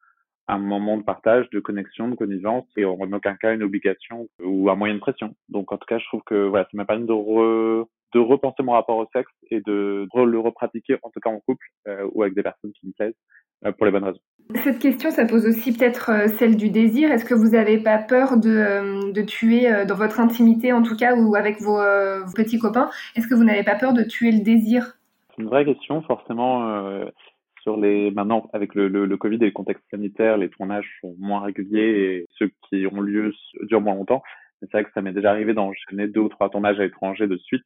un, 0.49 0.59
moment 0.59 0.99
de 0.99 1.03
partage, 1.03 1.49
de 1.51 1.61
connexion, 1.61 2.09
de 2.09 2.17
connivence, 2.17 2.67
et 2.77 2.85
en 2.85 3.13
aucun 3.13 3.37
cas 3.37 3.55
une 3.55 3.63
obligation 3.63 4.29
ou 4.43 4.69
un 4.69 4.75
moyen 4.75 4.95
de 4.95 5.01
pression. 5.01 5.35
Donc, 5.49 5.73
en 5.73 5.79
tout 5.79 5.87
cas, 5.87 5.99
je 5.99 6.07
trouve 6.07 6.23
que 6.27 6.47
voilà, 6.49 6.65
ça 6.65 6.71
m'a 6.75 6.85
permis 6.85 7.07
de, 7.07 7.13
re, 7.13 7.87
de 8.13 8.19
repenser 8.19 8.63
mon 8.63 8.73
rapport 8.73 8.99
au 8.99 9.07
sexe 9.15 9.33
et 9.51 9.61
de 9.61 10.07
le 10.15 10.39
repratiquer, 10.39 10.99
en 11.03 11.11
tout 11.11 11.21
cas 11.21 11.31
en 11.31 11.41
couple 11.41 11.67
euh, 11.89 12.09
ou 12.13 12.23
avec 12.23 12.35
des 12.35 12.43
personnes 12.43 12.73
qui 12.73 12.89
me 12.89 12.93
plaisent, 12.93 13.15
euh, 13.65 13.73
pour 13.73 13.87
les 13.87 13.93
bonnes 13.93 14.05
raisons. 14.05 14.21
Cette 14.63 14.79
question, 14.79 15.11
ça 15.11 15.25
pose 15.25 15.47
aussi 15.47 15.77
peut-être 15.77 16.11
euh, 16.11 16.29
celle 16.29 16.57
du 16.57 16.71
désir. 16.71 17.11
Est-ce 17.11 17.25
que 17.25 17.35
vous 17.35 17.51
n'avez 17.51 17.79
pas 17.79 17.99
peur 17.99 18.37
de, 18.37 18.51
euh, 18.51 19.13
de 19.13 19.23
tuer 19.23 19.69
dans 19.87 19.95
votre 19.95 20.21
intimité, 20.21 20.73
en 20.73 20.83
tout 20.83 20.97
cas, 20.97 21.17
ou 21.17 21.35
avec 21.35 21.61
vos, 21.61 21.79
petits 22.35 22.59
copains, 22.59 22.91
est-ce 23.17 23.27
que 23.27 23.35
vous 23.35 23.45
n'avez 23.45 23.63
pas 23.63 23.75
peur 23.75 23.93
de 23.93 24.03
tuer 24.03 24.33
le 24.33 24.43
désir? 24.43 24.97
C'est 25.37 25.43
une 25.43 25.49
vraie 25.49 25.65
question, 25.65 26.03
forcément. 26.03 26.69
Euh, 26.69 27.07
sur 27.63 27.77
les 27.77 28.13
maintenant 28.13 28.49
avec 28.53 28.77
le, 28.77 28.87
le, 28.87 29.07
le, 29.07 29.17
Covid 29.17 29.39
et 29.41 29.47
le 29.47 29.51
contexte 29.51 29.83
sanitaire, 29.91 30.37
les 30.37 30.49
tournages 30.49 30.89
sont 31.01 31.17
moins 31.19 31.41
réguliers 31.41 31.81
et 31.81 32.27
ceux 32.39 32.53
qui 32.69 32.87
ont 32.87 33.01
lieu 33.01 33.35
durent 33.63 33.81
moins 33.81 33.97
longtemps. 33.97 34.23
C'est 34.61 34.71
vrai 34.71 34.85
que 34.85 34.91
ça 34.95 35.03
m'est 35.03 35.13
déjà 35.13 35.31
arrivé 35.31 35.53
d'enchaîner 35.53 36.07
deux 36.07 36.21
ou 36.21 36.29
trois 36.29 36.49
tournages 36.49 36.79
à 36.79 36.85
l'étranger 36.85 37.27
de 37.27 37.37
suite 37.37 37.65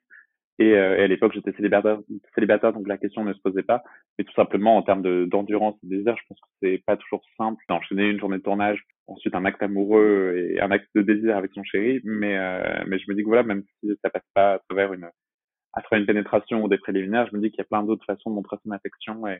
et, 0.60 0.76
euh, 0.76 0.98
et 0.98 1.02
à 1.02 1.06
l'époque, 1.06 1.32
j'étais 1.32 1.52
célibataire, 1.52 2.72
donc 2.72 2.86
la 2.86 2.98
question 2.98 3.24
ne 3.24 3.32
se 3.32 3.40
posait 3.40 3.62
pas. 3.62 3.82
Mais 4.18 4.24
tout 4.24 4.34
simplement, 4.34 4.76
en 4.76 4.82
termes 4.82 5.26
d'endurance 5.26 5.74
et 5.82 5.86
de 5.86 5.96
désir, 5.96 6.14
je 6.18 6.22
pense 6.28 6.38
que 6.38 6.48
c'est 6.62 6.82
pas 6.86 6.98
toujours 6.98 7.22
simple 7.38 7.64
d'enchaîner 7.68 8.10
une 8.10 8.20
journée 8.20 8.36
de 8.36 8.42
tournage, 8.42 8.84
ensuite 9.06 9.34
un 9.34 9.46
acte 9.46 9.62
amoureux 9.62 10.34
et 10.36 10.60
un 10.60 10.70
acte 10.70 10.88
de 10.94 11.00
désir 11.00 11.36
avec 11.38 11.52
son 11.54 11.64
chéri. 11.64 12.00
Mais, 12.04 12.36
euh, 12.36 12.84
mais 12.86 12.98
je 12.98 13.06
me 13.08 13.14
dis 13.14 13.22
que 13.22 13.28
voilà, 13.28 13.42
même 13.42 13.62
si 13.80 13.90
ça 14.04 14.10
passe 14.10 14.28
pas 14.34 14.52
à 14.52 14.58
travers 14.68 14.92
une, 14.92 15.08
à 15.72 15.80
travers 15.80 16.00
une 16.00 16.06
pénétration 16.06 16.62
ou 16.62 16.68
des 16.68 16.78
préliminaires, 16.78 17.26
je 17.30 17.36
me 17.36 17.40
dis 17.40 17.50
qu'il 17.50 17.58
y 17.58 17.62
a 17.62 17.64
plein 17.64 17.82
d'autres 17.82 18.04
façons 18.04 18.28
de 18.28 18.34
montrer 18.34 18.58
son 18.62 18.70
affection 18.72 19.26
et, 19.26 19.38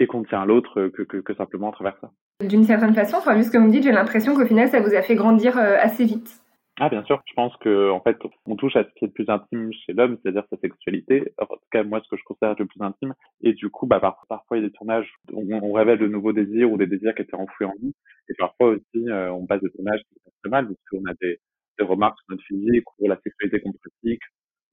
et 0.00 0.06
qu'on 0.06 0.22
tient 0.22 0.42
à 0.42 0.46
l'autre 0.46 0.88
que, 0.88 1.02
que, 1.02 1.16
que, 1.16 1.34
simplement 1.34 1.70
à 1.70 1.72
travers 1.72 1.96
ça. 2.02 2.10
D'une 2.46 2.64
certaine 2.64 2.94
façon, 2.94 3.16
enfin, 3.16 3.34
vu 3.34 3.42
ce 3.42 3.50
que 3.50 3.56
vous 3.56 3.64
me 3.64 3.72
dites, 3.72 3.84
j'ai 3.84 3.92
l'impression 3.92 4.34
qu'au 4.34 4.44
final, 4.44 4.68
ça 4.68 4.80
vous 4.80 4.94
a 4.94 5.00
fait 5.00 5.14
grandir 5.14 5.56
euh, 5.56 5.76
assez 5.80 6.04
vite. 6.04 6.42
Ah 6.78 6.90
bien 6.90 7.02
sûr, 7.04 7.22
je 7.26 7.32
pense 7.32 7.56
que 7.56 7.90
en 7.90 8.02
fait 8.02 8.18
on 8.44 8.54
touche 8.54 8.76
à 8.76 8.84
ce 8.84 8.88
qui 8.96 9.06
est 9.06 9.08
le 9.08 9.12
plus 9.14 9.28
intime 9.30 9.72
chez 9.72 9.94
l'homme, 9.94 10.18
c'est-à-dire 10.22 10.44
sa 10.50 10.58
sexualité. 10.58 11.32
En 11.38 11.46
tout 11.46 11.58
cas 11.70 11.82
moi 11.84 12.02
ce 12.04 12.08
que 12.10 12.18
je 12.18 12.24
considère 12.24 12.54
le 12.58 12.66
plus 12.66 12.82
intime. 12.82 13.14
Et 13.40 13.54
du 13.54 13.70
coup 13.70 13.86
bah 13.86 13.98
par, 13.98 14.26
parfois 14.28 14.58
il 14.58 14.62
y 14.62 14.66
a 14.66 14.68
des 14.68 14.74
tournages 14.74 15.10
où 15.32 15.54
on, 15.54 15.72
révèle 15.72 15.98
de 15.98 16.06
nouveaux 16.06 16.34
désirs 16.34 16.70
ou 16.70 16.76
des 16.76 16.86
désirs 16.86 17.14
qui 17.14 17.22
étaient 17.22 17.34
enfouis 17.34 17.64
en 17.64 17.72
nous. 17.80 17.94
Et 18.28 18.34
parfois 18.34 18.68
aussi 18.70 19.08
euh, 19.08 19.32
on 19.32 19.46
passe 19.46 19.62
des 19.62 19.70
tournages 19.70 20.00
qui 20.00 20.20
sont 20.22 20.30
très 20.42 20.50
mal 20.50 20.66
parce 20.66 20.78
qu'on 20.90 21.10
a 21.10 21.14
des, 21.22 21.38
des 21.78 21.84
remarques 21.84 22.18
sur 22.18 22.26
notre 22.36 22.44
physique 22.44 22.84
ou 22.98 23.08
la 23.08 23.18
sexualité 23.24 23.60
qu'on 23.60 23.72
pratique 23.72 24.22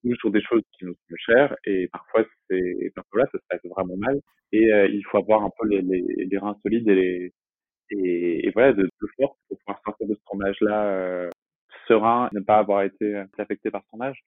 ou 0.04 0.13
sur 0.16 0.30
des 0.32 0.42
choses 0.42 0.63
qui 0.77 0.84
nous 0.86 0.94
sont 0.94 1.16
chères. 1.16 1.56
Et 1.66 1.88
parfois 1.88 2.25
c'est 2.50 2.92
parfois 2.96 3.22
là 3.22 3.30
ça 3.32 3.38
se 3.39 3.46
passe 3.50 3.72
vraiment 3.72 3.96
mal. 3.96 4.20
Et 4.51 4.74
euh, 4.74 4.88
il 4.88 5.06
faut 5.06 5.20
avoir 5.20 5.44
un 5.44 5.51
peu 5.58 5.70
les, 5.70 5.82
les, 5.82 6.01
les 6.30 6.38
reins 6.38 6.58
solides 6.63 6.89
et 6.89 6.96
les 6.96 7.34
et, 7.92 8.48
et 8.48 8.51
voilà 8.51 8.74
de, 8.74 8.84
de 8.84 9.08
force 9.18 9.38
pour 9.48 9.58
pouvoir 9.60 9.82
sortir 9.86 10.08
de 10.08 10.16
ce 10.16 10.22
tournage 10.25 10.58
là. 10.60 10.84
Euh, 10.89 11.30
serein, 11.88 12.30
ne 12.34 12.40
pas 12.40 12.58
avoir 12.58 12.84
été 12.84 13.16
euh, 13.16 13.25
affecté 13.38 13.72
par 13.72 13.84
son 13.92 14.02
âge. 14.02 14.24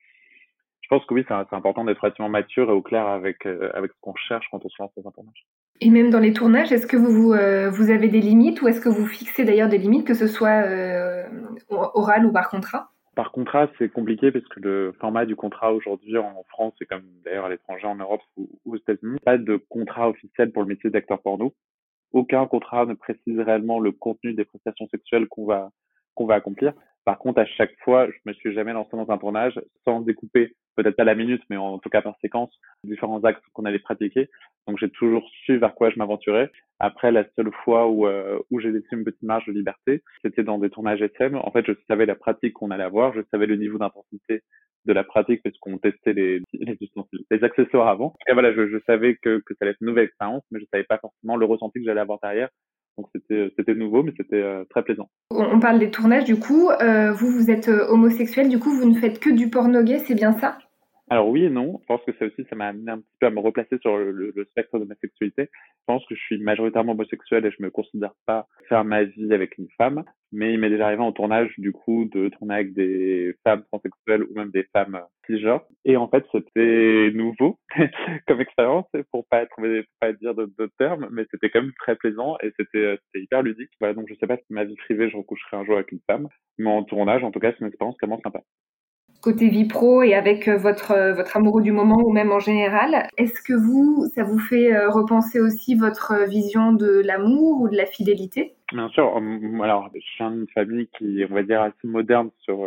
Je 0.87 0.95
pense 0.95 1.05
que 1.05 1.13
oui, 1.13 1.25
c'est 1.27 1.53
important 1.53 1.83
d'être 1.83 1.99
relativement 1.99 2.29
mature 2.29 2.69
et 2.69 2.73
au 2.73 2.81
clair 2.81 3.05
avec, 3.07 3.45
euh, 3.45 3.69
avec 3.73 3.91
ce 3.91 3.97
qu'on 3.99 4.15
cherche 4.15 4.47
quand 4.49 4.63
on 4.63 4.69
se 4.69 4.81
lance 4.81 4.91
dans 4.95 5.05
un 5.05 5.11
tournage. 5.11 5.45
Et 5.81 5.89
même 5.89 6.09
dans 6.09 6.19
les 6.19 6.31
tournages, 6.31 6.71
est-ce 6.71 6.87
que 6.87 6.95
vous, 6.95 7.11
vous, 7.11 7.33
euh, 7.33 7.69
vous 7.69 7.91
avez 7.91 8.07
des 8.07 8.21
limites 8.21 8.61
ou 8.61 8.69
est-ce 8.69 8.79
que 8.79 8.87
vous 8.87 9.05
fixez 9.05 9.43
d'ailleurs 9.43 9.67
des 9.67 9.77
limites, 9.77 10.07
que 10.07 10.13
ce 10.13 10.27
soit 10.27 10.63
euh, 10.65 11.23
oral 11.69 12.25
ou 12.25 12.31
par 12.31 12.49
contrat? 12.49 12.89
Par 13.15 13.33
contrat, 13.33 13.67
c'est 13.77 13.89
compliqué 13.89 14.31
parce 14.31 14.47
que 14.47 14.61
le 14.61 14.95
format 15.01 15.25
du 15.25 15.35
contrat 15.35 15.73
aujourd'hui 15.73 16.17
en 16.17 16.43
France 16.47 16.73
et 16.79 16.85
comme 16.85 17.03
d'ailleurs 17.25 17.45
à 17.45 17.49
l'étranger, 17.49 17.85
en 17.85 17.95
Europe 17.95 18.21
ou, 18.37 18.47
ou 18.63 18.75
aux 18.75 18.77
États-Unis, 18.77 19.19
pas 19.25 19.37
de 19.37 19.57
contrat 19.69 20.07
officiel 20.07 20.53
pour 20.53 20.61
le 20.61 20.69
métier 20.69 20.89
d'acteur 20.89 21.21
porno. 21.21 21.53
Aucun 22.13 22.45
contrat 22.47 22.85
ne 22.85 22.93
précise 22.93 23.39
réellement 23.39 23.81
le 23.81 23.91
contenu 23.91 24.33
des 24.33 24.45
prestations 24.45 24.87
sexuelles 24.87 25.27
qu'on 25.27 25.45
va 25.45 25.71
qu'on 26.13 26.25
va 26.25 26.35
accomplir. 26.35 26.73
Par 27.07 27.19
contre, 27.19 27.39
à 27.39 27.45
chaque 27.45 27.73
fois, 27.85 28.05
je 28.07 28.17
me 28.25 28.33
suis 28.33 28.53
jamais 28.53 28.73
lancé 28.73 28.89
dans 28.91 29.09
un 29.09 29.17
tournage 29.17 29.57
sans 29.85 30.01
découper, 30.01 30.53
peut-être 30.75 30.97
pas 30.97 31.05
la 31.05 31.15
minute, 31.15 31.41
mais 31.49 31.55
en 31.55 31.79
tout 31.79 31.87
cas 31.87 32.01
par 32.01 32.17
séquence, 32.19 32.53
différents 32.83 33.23
actes 33.23 33.41
qu'on 33.53 33.63
allait 33.63 33.79
pratiquer. 33.79 34.29
Donc, 34.67 34.77
j'ai 34.77 34.89
toujours 34.89 35.25
su 35.45 35.57
vers 35.57 35.73
quoi 35.73 35.89
je 35.89 35.97
m'aventurais. 35.99 36.51
Après, 36.79 37.13
la 37.13 37.23
seule 37.37 37.53
fois 37.63 37.87
où, 37.87 38.07
euh, 38.07 38.39
où 38.51 38.59
j'ai 38.59 38.71
laissé 38.71 38.87
une 38.91 39.05
petite 39.05 39.23
marge 39.23 39.45
de 39.45 39.53
liberté, 39.53 40.03
c'était 40.21 40.43
dans 40.43 40.57
des 40.57 40.69
tournages 40.69 41.01
SM. 41.01 41.35
En 41.35 41.49
fait, 41.51 41.65
je 41.65 41.71
savais 41.87 42.05
la 42.05 42.15
pratique 42.15 42.51
qu'on 42.51 42.71
allait 42.71 42.83
avoir, 42.83 43.13
je 43.13 43.21
savais 43.31 43.45
le 43.45 43.55
niveau 43.55 43.77
d'intensité 43.77 44.41
de 44.83 44.91
la 44.91 45.05
pratique 45.05 45.41
parce 45.43 45.57
qu'on 45.59 45.77
testait 45.77 46.11
les, 46.11 46.41
les, 46.51 46.77
les, 47.31 47.43
accessoires 47.45 47.87
avant. 47.87 48.15
Et 48.27 48.33
voilà, 48.33 48.51
je, 48.53 48.67
je 48.67 48.79
savais 48.85 49.15
que, 49.15 49.41
que 49.45 49.53
ça 49.53 49.59
allait 49.61 49.71
être 49.71 49.81
une 49.81 49.87
nouvelle 49.87 50.07
expérience, 50.07 50.43
mais 50.51 50.59
je 50.59 50.65
savais 50.73 50.83
pas 50.83 50.97
forcément 50.97 51.37
le 51.37 51.45
ressenti 51.45 51.79
que 51.79 51.85
j'allais 51.85 52.01
avoir 52.01 52.19
derrière 52.21 52.49
donc 52.97 53.07
c'était 53.13 53.53
c'était 53.55 53.75
nouveau, 53.75 54.03
mais 54.03 54.13
c'était 54.17 54.41
euh, 54.41 54.63
très 54.69 54.83
plaisant. 54.83 55.09
On 55.29 55.59
parle 55.59 55.79
des 55.79 55.91
tournages 55.91 56.25
du 56.25 56.37
coup. 56.37 56.69
Euh, 56.69 57.11
vous 57.11 57.29
vous 57.29 57.51
êtes 57.51 57.69
euh, 57.69 57.87
homosexuel, 57.89 58.49
du 58.49 58.59
coup 58.59 58.71
vous 58.71 58.89
ne 58.89 58.95
faites 58.95 59.19
que 59.19 59.29
du 59.29 59.49
porno 59.49 59.83
gay, 59.83 59.99
c'est 59.99 60.15
bien 60.15 60.33
ça? 60.33 60.57
Alors 61.09 61.29
oui 61.29 61.45
et 61.45 61.49
non. 61.49 61.79
Je 61.81 61.85
pense 61.85 62.01
que 62.05 62.11
ça 62.19 62.25
aussi, 62.25 62.45
ça 62.49 62.55
m'a 62.55 62.67
amené 62.67 62.91
un 62.91 62.97
petit 62.99 63.15
peu 63.19 63.27
à 63.27 63.29
me 63.29 63.39
replacer 63.39 63.77
sur 63.79 63.97
le, 63.97 64.33
spectre 64.51 64.77
de 64.77 64.83
ma 64.83 64.95
sexualité. 64.95 65.49
Je 65.53 65.83
pense 65.85 66.05
que 66.05 66.15
je 66.15 66.19
suis 66.21 66.37
majoritairement 66.37 66.91
homosexuel 66.91 67.45
et 67.45 67.51
je 67.51 67.63
me 67.63 67.69
considère 67.69 68.13
pas 68.25 68.47
faire 68.67 68.83
ma 68.83 69.03
vie 69.03 69.33
avec 69.33 69.57
une 69.57 69.69
femme. 69.77 70.03
Mais 70.33 70.53
il 70.53 70.59
m'est 70.59 70.69
déjà 70.69 70.87
arrivé 70.87 71.01
en 71.01 71.13
tournage, 71.13 71.53
du 71.57 71.71
coup, 71.71 72.09
de 72.13 72.27
tourner 72.27 72.55
avec 72.55 72.73
des 72.73 73.33
femmes 73.45 73.63
transsexuelles 73.71 74.23
ou 74.23 74.33
même 74.33 74.51
des 74.51 74.63
femmes 74.73 74.99
cisgenres. 75.25 75.65
Et 75.85 75.95
en 75.95 76.09
fait, 76.09 76.25
c'était 76.33 77.11
nouveau 77.13 77.57
comme 78.27 78.41
expérience, 78.41 78.87
pour 79.11 79.25
pas 79.27 79.43
être, 79.43 79.55
pas 80.01 80.11
dire 80.11 80.35
d'autres 80.35 80.73
termes, 80.77 81.07
mais 81.11 81.25
c'était 81.31 81.49
quand 81.49 81.61
même 81.61 81.71
très 81.79 81.95
plaisant 81.95 82.35
et 82.43 82.51
c'était, 82.59 82.97
c'était 83.05 83.23
hyper 83.23 83.43
ludique. 83.43 83.71
Voilà, 83.79 83.93
donc 83.93 84.09
je 84.09 84.15
sais 84.15 84.27
pas 84.27 84.35
si 84.35 84.45
ma 84.49 84.65
vie 84.65 84.75
privée, 84.75 85.09
je 85.09 85.15
recoucherai 85.15 85.55
un 85.55 85.63
jour 85.63 85.75
avec 85.75 85.93
une 85.93 86.01
femme, 86.05 86.27
mais 86.57 86.69
en 86.69 86.83
tournage, 86.83 87.23
en 87.23 87.31
tout 87.31 87.39
cas, 87.39 87.53
c'est 87.53 87.61
une 87.61 87.67
expérience 87.67 87.95
vraiment 88.01 88.19
sympa 88.21 88.41
côté 89.21 89.49
vie 89.49 89.65
pro 89.65 90.03
et 90.03 90.13
avec 90.13 90.47
euh, 90.47 90.57
votre, 90.57 90.91
euh, 90.91 91.13
votre 91.13 91.37
amoureux 91.37 91.61
du 91.61 91.71
moment 91.71 91.97
ou 92.05 92.11
même 92.11 92.31
en 92.31 92.39
général. 92.39 93.07
Est-ce 93.17 93.41
que 93.41 93.53
vous, 93.53 94.07
ça 94.13 94.23
vous 94.23 94.39
fait 94.39 94.75
euh, 94.75 94.89
repenser 94.89 95.39
aussi 95.39 95.75
votre 95.75 96.27
vision 96.27 96.71
de 96.73 97.01
l'amour 97.03 97.61
ou 97.61 97.69
de 97.69 97.75
la 97.75 97.85
fidélité? 97.85 98.55
Bien 98.71 98.89
sûr. 98.89 99.19
Alors, 99.63 99.89
je 99.93 99.99
suis 99.99 100.23
une 100.23 100.47
famille 100.53 100.87
qui, 100.97 101.23
on 101.29 101.33
va 101.33 101.43
dire, 101.43 101.61
assez 101.61 101.87
moderne 101.87 102.29
sur... 102.39 102.59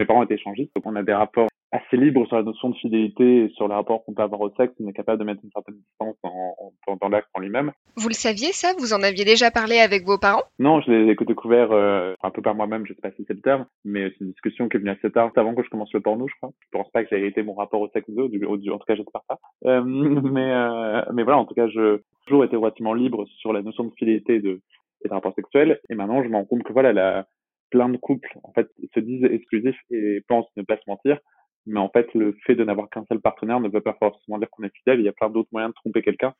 Mes 0.00 0.06
parents 0.06 0.24
étaient 0.24 0.34
échangistes, 0.34 0.72
donc 0.74 0.84
on 0.86 0.96
a 0.96 1.04
des 1.04 1.14
rapports 1.14 1.46
assez 1.74 1.96
libre 1.96 2.24
sur 2.26 2.36
la 2.36 2.44
notion 2.44 2.70
de 2.70 2.76
fidélité 2.76 3.44
et 3.44 3.48
sur 3.56 3.66
le 3.66 3.74
rapport 3.74 4.04
qu'on 4.04 4.14
peut 4.14 4.22
avoir 4.22 4.40
au 4.40 4.50
sexe, 4.56 4.72
on 4.80 4.88
est 4.88 4.92
capable 4.92 5.18
de 5.18 5.24
mettre 5.24 5.40
une 5.42 5.50
certaine 5.50 5.74
distance 5.74 6.16
en, 6.22 6.54
en, 6.86 6.96
dans 6.96 7.08
l'acte 7.08 7.28
en 7.34 7.40
lui-même. 7.40 7.72
Vous 7.96 8.08
le 8.08 8.14
saviez 8.14 8.52
ça? 8.52 8.72
Vous 8.78 8.92
en 8.92 9.02
aviez 9.02 9.24
déjà 9.24 9.50
parlé 9.50 9.78
avec 9.78 10.04
vos 10.04 10.16
parents? 10.16 10.44
Non, 10.60 10.80
je 10.80 10.90
l'ai 10.92 11.14
découvert 11.14 11.72
euh, 11.72 12.14
un 12.22 12.30
peu 12.30 12.42
par 12.42 12.54
moi-même, 12.54 12.86
je 12.86 12.94
sais 12.94 13.00
pas 13.00 13.10
si 13.10 13.24
c'est 13.26 13.34
le 13.34 13.40
terme, 13.40 13.66
mais 13.84 14.10
c'est 14.10 14.24
une 14.24 14.30
discussion 14.30 14.68
qui 14.68 14.76
est 14.76 14.80
venue 14.80 14.92
assez 14.92 15.10
tard, 15.10 15.32
avant 15.34 15.54
que 15.54 15.64
je 15.64 15.68
commence 15.68 15.92
le 15.92 16.00
porno, 16.00 16.28
je 16.28 16.34
crois. 16.36 16.52
Je 16.60 16.78
pense 16.78 16.90
pas 16.92 17.02
que 17.02 17.08
j'ai 17.10 17.18
hérité 17.18 17.42
mon 17.42 17.54
rapport 17.54 17.80
au 17.80 17.88
sexe 17.88 18.08
d'eux, 18.08 18.28
du, 18.28 18.46
en 18.46 18.78
tout 18.78 18.86
cas 18.86 18.94
j'espère 18.94 19.22
pas. 19.28 19.38
Euh, 19.66 19.82
mais, 19.84 20.52
euh, 20.52 21.02
mais 21.12 21.24
voilà, 21.24 21.38
en 21.38 21.44
tout 21.44 21.54
cas, 21.54 21.66
je 21.66 22.00
toujours 22.26 22.44
été 22.44 22.54
relativement 22.54 22.94
libre 22.94 23.26
sur 23.38 23.52
la 23.52 23.62
notion 23.62 23.84
de 23.84 23.92
fidélité 23.98 24.36
et 24.36 24.40
de, 24.40 24.60
et 25.04 25.08
de 25.08 25.12
rapport 25.12 25.34
sexuel, 25.34 25.80
et 25.90 25.96
maintenant 25.96 26.22
je 26.22 26.28
me 26.28 26.36
rends 26.36 26.44
compte 26.44 26.62
que 26.62 26.72
voilà, 26.72 26.92
la, 26.92 27.26
plein 27.70 27.88
de 27.88 27.96
couples 27.96 28.38
en 28.44 28.52
fait 28.52 28.68
se 28.94 29.00
disent 29.00 29.24
exclusifs 29.24 29.78
et 29.90 30.20
pensent 30.28 30.46
ne 30.56 30.62
pas 30.62 30.76
se 30.76 30.88
mentir 30.88 31.18
mais 31.66 31.80
en 31.80 31.88
fait, 31.88 32.12
le 32.14 32.36
fait 32.46 32.54
de 32.54 32.64
n'avoir 32.64 32.88
qu'un 32.90 33.04
seul 33.08 33.20
partenaire 33.20 33.60
ne 33.60 33.68
veut 33.68 33.80
pas 33.80 33.96
forcément 33.98 34.38
dire 34.38 34.48
qu'on 34.50 34.64
est 34.64 34.76
fidèle. 34.76 35.00
Il 35.00 35.04
y 35.04 35.08
a 35.08 35.12
plein 35.12 35.30
d'autres 35.30 35.48
moyens 35.52 35.72
de 35.72 35.74
tromper 35.74 36.02
quelqu'un 36.02 36.34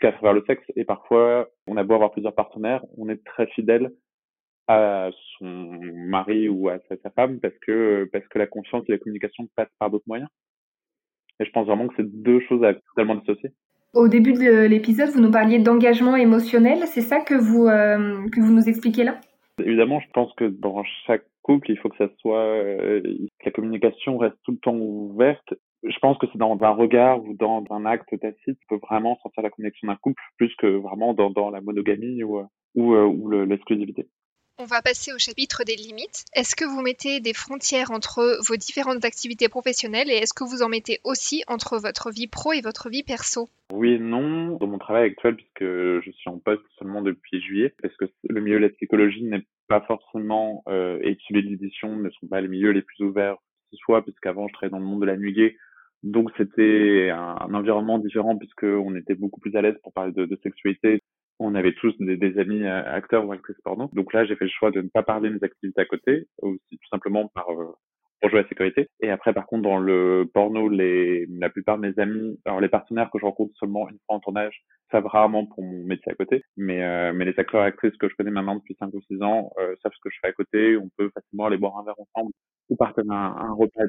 qu'à 0.00 0.12
travers 0.12 0.34
le 0.34 0.44
sexe. 0.46 0.64
Et 0.76 0.84
parfois, 0.84 1.48
on 1.66 1.76
a 1.76 1.84
beau 1.84 1.94
avoir 1.94 2.10
plusieurs 2.10 2.34
partenaires, 2.34 2.84
on 2.96 3.08
est 3.08 3.24
très 3.24 3.46
fidèle 3.48 3.90
à 4.68 5.08
son 5.38 5.46
mari 5.46 6.48
ou 6.48 6.68
à 6.68 6.78
sa, 6.88 7.10
femme 7.10 7.40
parce 7.40 7.54
que 7.66 8.06
parce 8.12 8.26
que 8.28 8.38
la 8.38 8.46
confiance 8.46 8.84
et 8.88 8.92
la 8.92 8.98
communication 8.98 9.48
passent 9.56 9.72
par 9.78 9.90
d'autres 9.90 10.04
moyens. 10.06 10.28
Et 11.40 11.46
je 11.46 11.50
pense 11.50 11.66
vraiment 11.66 11.88
que 11.88 11.94
c'est 11.96 12.22
deux 12.22 12.40
choses 12.40 12.62
à 12.64 12.74
totalement 12.74 13.14
dissocier. 13.14 13.50
Au 13.94 14.08
début 14.08 14.34
de 14.34 14.66
l'épisode, 14.66 15.08
vous 15.08 15.20
nous 15.20 15.30
parliez 15.30 15.58
d'engagement 15.58 16.16
émotionnel. 16.16 16.80
C'est 16.86 17.00
ça 17.00 17.20
que 17.20 17.34
vous 17.34 17.66
euh, 17.66 18.28
que 18.28 18.40
vous 18.40 18.52
nous 18.52 18.68
expliquez 18.68 19.04
là? 19.04 19.18
Évidemment, 19.58 20.00
je 20.00 20.10
pense 20.12 20.32
que 20.34 20.44
dans 20.44 20.84
chaque 21.06 21.24
il 21.68 21.78
faut 21.78 21.88
que 21.88 21.96
ça 21.96 22.08
soit, 22.18 22.44
euh, 22.44 23.00
la 23.44 23.50
communication 23.50 24.18
reste 24.18 24.36
tout 24.44 24.52
le 24.52 24.58
temps 24.58 24.76
ouverte. 24.76 25.54
Je 25.82 25.98
pense 26.00 26.18
que 26.18 26.26
c'est 26.32 26.38
dans 26.38 26.58
un 26.60 26.70
regard 26.70 27.22
ou 27.22 27.34
dans 27.34 27.64
un 27.70 27.86
acte 27.86 28.18
tacite 28.20 28.58
qu'on 28.68 28.78
peut 28.78 28.86
vraiment 28.86 29.18
sentir 29.22 29.42
la 29.42 29.50
connexion 29.50 29.88
d'un 29.88 29.96
couple 29.96 30.22
plus 30.36 30.54
que 30.56 30.66
vraiment 30.66 31.14
dans, 31.14 31.50
la 31.50 31.60
monogamie 31.60 32.22
ou, 32.22 32.38
euh, 32.38 32.46
ou 32.74 33.30
l'exclusivité. 33.30 34.08
On 34.60 34.64
va 34.64 34.82
passer 34.82 35.12
au 35.12 35.18
chapitre 35.18 35.62
des 35.64 35.76
limites. 35.76 36.24
Est-ce 36.34 36.56
que 36.56 36.64
vous 36.64 36.82
mettez 36.82 37.20
des 37.20 37.32
frontières 37.32 37.92
entre 37.92 38.40
vos 38.48 38.56
différentes 38.56 39.04
activités 39.04 39.48
professionnelles 39.48 40.10
et 40.10 40.16
est-ce 40.16 40.34
que 40.34 40.42
vous 40.42 40.64
en 40.64 40.68
mettez 40.68 40.98
aussi 41.04 41.44
entre 41.46 41.78
votre 41.78 42.10
vie 42.10 42.26
pro 42.26 42.52
et 42.52 42.60
votre 42.60 42.90
vie 42.90 43.04
perso? 43.04 43.48
Oui 43.72 43.92
et 43.92 43.98
non. 44.00 44.56
Dans 44.56 44.66
mon 44.66 44.78
travail 44.78 45.10
actuel, 45.10 45.36
puisque 45.36 45.62
je 45.62 46.10
suis 46.10 46.28
en 46.28 46.38
poste 46.38 46.64
seulement 46.76 47.02
depuis 47.02 47.40
juillet, 47.40 47.72
parce 47.80 47.96
que 47.98 48.06
le 48.28 48.40
milieu 48.40 48.56
de 48.56 48.64
la 48.64 48.70
psychologie 48.70 49.22
n'est 49.22 49.46
pas 49.68 49.80
forcément, 49.82 50.64
euh, 50.66 50.98
et 51.04 51.14
de 51.14 51.38
l'édition 51.38 51.94
ne 51.94 52.10
sont 52.10 52.26
pas 52.26 52.40
les 52.40 52.48
milieux 52.48 52.72
les 52.72 52.82
plus 52.82 53.04
ouverts 53.04 53.36
que 53.36 53.76
ce 53.76 53.76
soit, 53.76 54.02
puisqu'avant 54.02 54.48
je 54.48 54.54
travaillais 54.54 54.72
dans 54.72 54.80
le 54.80 54.86
monde 54.86 55.02
de 55.02 55.06
la 55.06 55.16
nuit 55.16 55.56
donc 56.04 56.30
c'était 56.36 57.10
un, 57.10 57.52
environnement 57.54 57.98
différent 57.98 58.36
puisqu'on 58.36 58.94
était 58.94 59.16
beaucoup 59.16 59.40
plus 59.40 59.54
à 59.56 59.62
l'aise 59.62 59.74
pour 59.82 59.92
parler 59.92 60.12
de 60.12 60.38
sexualité 60.44 61.02
on 61.38 61.54
avait 61.54 61.74
tous 61.74 61.94
des, 61.98 62.38
amis 62.38 62.64
euh, 62.64 62.82
acteurs 62.84 63.26
ou 63.26 63.32
actrices 63.32 63.60
porno. 63.62 63.88
Donc 63.92 64.12
là, 64.12 64.24
j'ai 64.24 64.36
fait 64.36 64.44
le 64.44 64.50
choix 64.50 64.70
de 64.70 64.80
ne 64.80 64.88
pas 64.88 65.02
parler 65.02 65.28
de 65.28 65.34
mes 65.34 65.44
activités 65.44 65.80
à 65.80 65.84
côté, 65.84 66.26
aussi 66.42 66.70
tout 66.70 66.88
simplement 66.90 67.28
par 67.28 67.50
euh, 67.50 67.72
pour 68.20 68.30
jouer 68.30 68.40
à 68.40 68.42
la 68.42 68.48
sécurité. 68.48 68.88
Et 69.00 69.10
après, 69.10 69.32
par 69.32 69.46
contre, 69.46 69.62
dans 69.62 69.78
le 69.78 70.28
porno, 70.34 70.68
les, 70.68 71.26
la 71.38 71.50
plupart 71.50 71.78
de 71.78 71.86
mes 71.86 71.98
amis, 72.00 72.40
alors 72.44 72.60
les 72.60 72.68
partenaires 72.68 73.10
que 73.12 73.18
je 73.20 73.24
rencontre 73.24 73.54
seulement 73.56 73.88
une 73.88 73.98
fois 74.06 74.16
en 74.16 74.20
tournage, 74.20 74.64
savent 74.90 75.06
rarement 75.06 75.46
pour 75.46 75.62
mon 75.62 75.84
métier 75.84 76.10
à 76.10 76.16
côté. 76.16 76.42
Mais, 76.56 76.82
euh, 76.82 77.12
mais 77.14 77.24
les 77.24 77.38
acteurs 77.38 77.62
et 77.62 77.66
actrices 77.66 77.96
que 77.96 78.08
je 78.08 78.16
connais 78.16 78.32
maintenant 78.32 78.56
depuis 78.56 78.74
5 78.80 78.92
ou 78.92 79.00
6 79.02 79.22
ans 79.22 79.52
savent 79.56 79.92
ce 79.94 80.00
que 80.02 80.10
je 80.10 80.18
fais 80.20 80.28
à 80.28 80.32
côté. 80.32 80.76
On 80.76 80.88
peut 80.96 81.10
facilement 81.14 81.46
aller 81.46 81.58
boire 81.58 81.78
un 81.78 81.84
verre 81.84 82.00
ensemble 82.00 82.32
ou 82.70 82.76
partager 82.76 83.08
un, 83.08 83.14
un 83.14 83.52
repas 83.52 83.82
à 83.82 83.86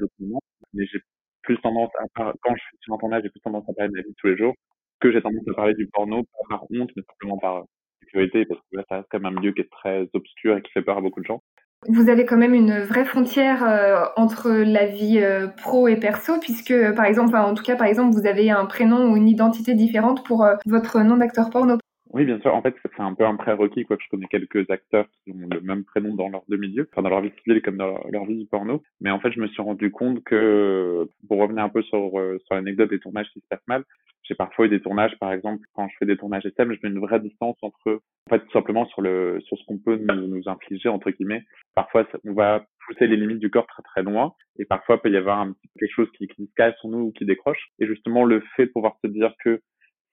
Mais 0.74 0.86
j'ai 0.86 1.00
plus 1.42 1.58
tendance 1.58 1.90
à, 1.98 2.04
quand 2.14 2.54
je 2.54 2.62
suis 2.82 2.92
en 2.92 2.98
tournage, 2.98 3.24
j'ai 3.24 3.30
plus 3.30 3.40
tendance 3.40 3.68
à 3.68 3.72
parler 3.72 3.90
de 3.90 3.96
ma 3.96 4.02
vie 4.02 4.14
tous 4.16 4.28
les 4.28 4.36
jours 4.36 4.54
que 5.00 5.10
j'ai 5.10 5.22
tendance 5.22 5.48
à 5.50 5.54
parler 5.54 5.74
du 5.74 5.86
porno, 5.86 6.24
par 6.48 6.64
honte, 6.70 6.90
mais 6.96 7.02
simplement 7.08 7.38
par 7.38 7.64
sécurité, 8.02 8.44
parce 8.44 8.60
que 8.60 8.76
là, 8.76 8.84
ça 8.88 8.96
reste 8.96 9.08
quand 9.10 9.20
même 9.20 9.32
un 9.32 9.40
milieu 9.40 9.52
qui 9.52 9.62
est 9.62 9.70
très 9.70 10.08
obscur 10.12 10.56
et 10.56 10.62
qui 10.62 10.70
fait 10.72 10.82
peur 10.82 10.98
à 10.98 11.00
beaucoup 11.00 11.20
de 11.20 11.26
gens. 11.26 11.42
Vous 11.88 12.10
avez 12.10 12.26
quand 12.26 12.36
même 12.36 12.52
une 12.52 12.80
vraie 12.80 13.06
frontière 13.06 13.64
euh, 13.64 14.04
entre 14.16 14.50
la 14.50 14.84
vie 14.84 15.18
euh, 15.18 15.46
pro 15.46 15.88
et 15.88 15.96
perso, 15.96 16.38
puisque 16.38 16.74
par 16.94 17.06
exemple, 17.06 17.34
en 17.34 17.54
tout 17.54 17.62
cas, 17.62 17.74
par 17.74 17.86
exemple, 17.86 18.14
vous 18.14 18.26
avez 18.26 18.50
un 18.50 18.66
prénom 18.66 19.10
ou 19.10 19.16
une 19.16 19.28
identité 19.28 19.72
différente 19.74 20.24
pour 20.26 20.44
euh, 20.44 20.56
votre 20.66 21.00
nom 21.00 21.16
d'acteur 21.16 21.48
porno. 21.48 21.78
Oui, 22.12 22.24
bien 22.24 22.40
sûr. 22.40 22.54
En 22.54 22.62
fait, 22.62 22.74
c'est 22.82 23.02
un 23.02 23.14
peu 23.14 23.24
un 23.24 23.36
prérequis, 23.36 23.84
quoi. 23.84 23.96
Je 24.00 24.08
connais 24.08 24.26
quelques 24.26 24.68
acteurs 24.70 25.06
qui 25.24 25.32
ont 25.32 25.48
le 25.48 25.60
même 25.60 25.84
prénom 25.84 26.14
dans 26.14 26.28
leurs 26.28 26.42
deux 26.48 26.56
milieux, 26.56 26.88
enfin, 26.92 27.02
dans 27.02 27.08
leur 27.08 27.20
vie 27.20 27.32
civile 27.42 27.62
comme 27.62 27.76
dans 27.76 27.98
leur, 28.10 28.24
vie 28.26 28.36
du 28.36 28.46
porno. 28.46 28.82
Mais 29.00 29.10
en 29.10 29.20
fait, 29.20 29.30
je 29.30 29.40
me 29.40 29.46
suis 29.46 29.62
rendu 29.62 29.92
compte 29.92 30.22
que, 30.24 31.08
pour 31.28 31.38
revenir 31.38 31.62
un 31.62 31.68
peu 31.68 31.82
sur, 31.82 32.10
sur 32.44 32.54
l'anecdote 32.54 32.90
des 32.90 32.98
tournages 32.98 33.30
qui 33.32 33.40
se 33.40 33.46
passent 33.48 33.66
mal, 33.68 33.84
j'ai 34.30 34.36
parfois 34.36 34.66
eu 34.66 34.68
des 34.68 34.80
tournages, 34.80 35.18
par 35.18 35.32
exemple, 35.32 35.66
quand 35.74 35.88
je 35.88 35.96
fais 35.98 36.06
des 36.06 36.16
tournages 36.16 36.46
SM, 36.46 36.72
je 36.72 36.78
mets 36.82 36.94
une 36.94 37.00
vraie 37.00 37.18
distance 37.18 37.56
entre, 37.62 38.00
en 38.26 38.30
fait, 38.30 38.38
tout 38.40 38.52
simplement 38.52 38.86
sur 38.86 39.02
le, 39.02 39.40
sur 39.42 39.58
ce 39.58 39.64
qu'on 39.66 39.78
peut 39.78 39.96
nous, 39.96 40.28
nous, 40.28 40.48
infliger, 40.48 40.88
entre 40.88 41.10
guillemets. 41.10 41.42
Parfois, 41.74 42.06
on 42.24 42.32
va 42.32 42.64
pousser 42.86 43.08
les 43.08 43.16
limites 43.16 43.40
du 43.40 43.50
corps 43.50 43.66
très 43.66 43.82
très 43.82 44.02
loin, 44.02 44.34
et 44.58 44.64
parfois, 44.64 44.96
il 44.96 45.00
peut 45.00 45.10
y 45.10 45.16
avoir 45.16 45.40
un 45.40 45.54
quelque 45.78 45.92
chose 45.92 46.08
qui, 46.16 46.28
qui 46.28 46.46
se 46.46 46.54
casse 46.54 46.76
sur 46.78 46.90
nous 46.90 47.06
ou 47.06 47.12
qui 47.12 47.24
décroche. 47.24 47.70
Et 47.80 47.86
justement, 47.86 48.24
le 48.24 48.40
fait 48.56 48.66
de 48.66 48.70
pouvoir 48.70 48.96
se 49.04 49.10
dire 49.10 49.34
que 49.44 49.60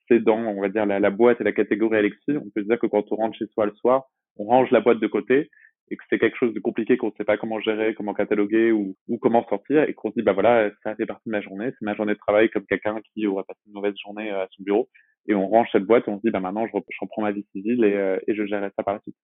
c'est 0.07 0.23
dans, 0.23 0.39
on 0.39 0.61
va 0.61 0.69
dire, 0.69 0.85
la, 0.85 1.09
boîte 1.09 1.41
et 1.41 1.43
la 1.43 1.51
catégorie 1.51 1.97
Alexis, 1.97 2.37
on 2.37 2.49
peut 2.53 2.63
dire 2.63 2.79
que 2.79 2.87
quand 2.87 3.03
on 3.11 3.15
rentre 3.15 3.37
chez 3.37 3.47
soi 3.47 3.65
le 3.65 3.73
soir, 3.75 4.05
on 4.37 4.45
range 4.45 4.71
la 4.71 4.81
boîte 4.81 4.99
de 4.99 5.07
côté, 5.07 5.49
et 5.89 5.95
que 5.95 6.03
c'est 6.09 6.19
quelque 6.19 6.37
chose 6.37 6.53
de 6.53 6.59
compliqué 6.59 6.97
qu'on 6.97 7.07
ne 7.07 7.13
sait 7.17 7.23
pas 7.23 7.37
comment 7.37 7.59
gérer, 7.59 7.93
comment 7.93 8.13
cataloguer 8.13 8.71
ou, 8.71 8.95
comment 9.21 9.45
sortir 9.47 9.83
et 9.83 9.93
qu'on 9.93 10.09
se 10.09 10.15
dit 10.15 10.21
bah 10.21 10.33
voilà 10.33 10.69
ça 10.83 10.95
fait 10.95 11.05
partie 11.05 11.27
de 11.27 11.31
ma 11.31 11.41
journée, 11.41 11.71
c'est 11.71 11.85
ma 11.85 11.95
journée 11.95 12.13
de 12.13 12.19
travail 12.19 12.49
comme 12.49 12.65
quelqu'un 12.65 12.99
qui 13.13 13.27
aurait 13.27 13.43
passé 13.47 13.59
une 13.67 13.73
mauvaise 13.73 13.95
journée 14.03 14.31
euh, 14.31 14.43
à 14.43 14.47
son 14.51 14.63
bureau 14.63 14.89
et 15.27 15.35
on 15.35 15.47
range 15.47 15.69
cette 15.71 15.85
boîte 15.85 16.07
et 16.07 16.11
on 16.11 16.17
se 16.17 16.21
dit 16.23 16.31
bah 16.31 16.39
maintenant 16.39 16.67
je, 16.67 16.73
reprends 17.01 17.21
ma 17.21 17.31
vie 17.31 17.45
civile 17.53 17.83
et, 17.83 17.93
euh, 17.93 18.17
et 18.27 18.35
je 18.35 18.45
gérerai 18.45 18.69
ça 18.75 18.83
par 18.83 18.95
la 18.95 19.01
suite. 19.01 19.15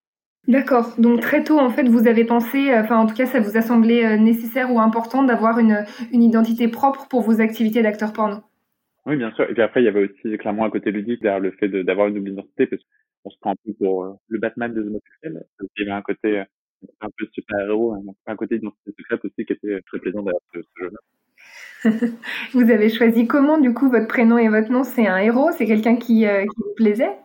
D'accord. 0.48 0.94
Donc 0.98 1.22
très 1.22 1.42
tôt, 1.42 1.58
en 1.58 1.70
fait, 1.70 1.88
vous 1.88 2.06
avez 2.06 2.26
pensé, 2.26 2.70
euh, 2.70 2.82
enfin 2.82 2.98
en 2.98 3.06
tout 3.06 3.16
cas, 3.16 3.26
ça 3.26 3.40
vous 3.40 3.56
a 3.56 3.62
semblé 3.62 4.18
nécessaire 4.18 4.74
ou 4.74 4.80
important 4.80 5.24
d'avoir 5.24 5.58
une, 5.58 5.86
une 6.12 6.22
identité 6.22 6.68
propre 6.68 7.08
pour 7.08 7.22
vos 7.22 7.40
activités 7.40 7.82
d'acteur 7.82 8.12
porno? 8.12 8.42
Oui, 9.06 9.18
bien 9.18 9.32
sûr. 9.34 9.50
Et 9.50 9.54
puis 9.54 9.62
après, 9.62 9.82
il 9.82 9.86
y 9.86 9.90
avait 9.90 10.10
aussi 10.10 10.38
clairement 10.38 10.66
un 10.66 10.70
côté 10.70 10.92
ludique 10.92 11.22
derrière 11.22 11.42
le 11.42 11.52
fait 11.52 11.68
d'avoir 11.68 12.08
une 12.08 12.16
double 12.16 12.30
identité, 12.30 12.68
parce 12.68 12.82
qu'on 13.24 13.30
se 13.30 13.38
prend 13.40 13.52
un 13.52 13.56
peu 13.66 13.74
pour 13.74 14.18
le 14.28 14.40
Batman 14.40 14.74
des 14.74 14.80
homosexuels. 14.80 15.44
Il 15.60 15.84
y 15.84 15.84
avait 15.84 15.92
un 15.92 16.02
côté 16.02 16.44
un 17.02 17.10
peu 17.18 17.26
super-héros, 17.32 17.96
un, 18.26 18.36
côté 18.36 18.58
d'identité 18.58 18.92
secrète 18.98 19.24
aussi 19.26 19.46
qui 19.46 19.54
était 19.54 19.82
très 19.88 20.00
plaisant 20.00 20.24
d'ailleurs 20.24 20.42
ce, 20.54 20.60
jeu-là. 20.80 21.00
vous 22.54 22.72
avez 22.72 22.90
choisi 22.90 23.28
comment 23.28 23.58
du 23.58 23.74
coup 23.74 23.90
votre 23.90 24.08
prénom 24.08 24.38
et 24.38 24.48
votre 24.48 24.72
nom? 24.72 24.84
C'est 24.84 25.08
un 25.08 25.18
héros? 25.18 25.52
C'est 25.52 25.66
quelqu'un 25.66 25.96
qui, 25.96 26.26
euh, 26.26 26.44
qui, 26.44 26.62
vous 26.62 26.74
plaisait? 26.76 27.18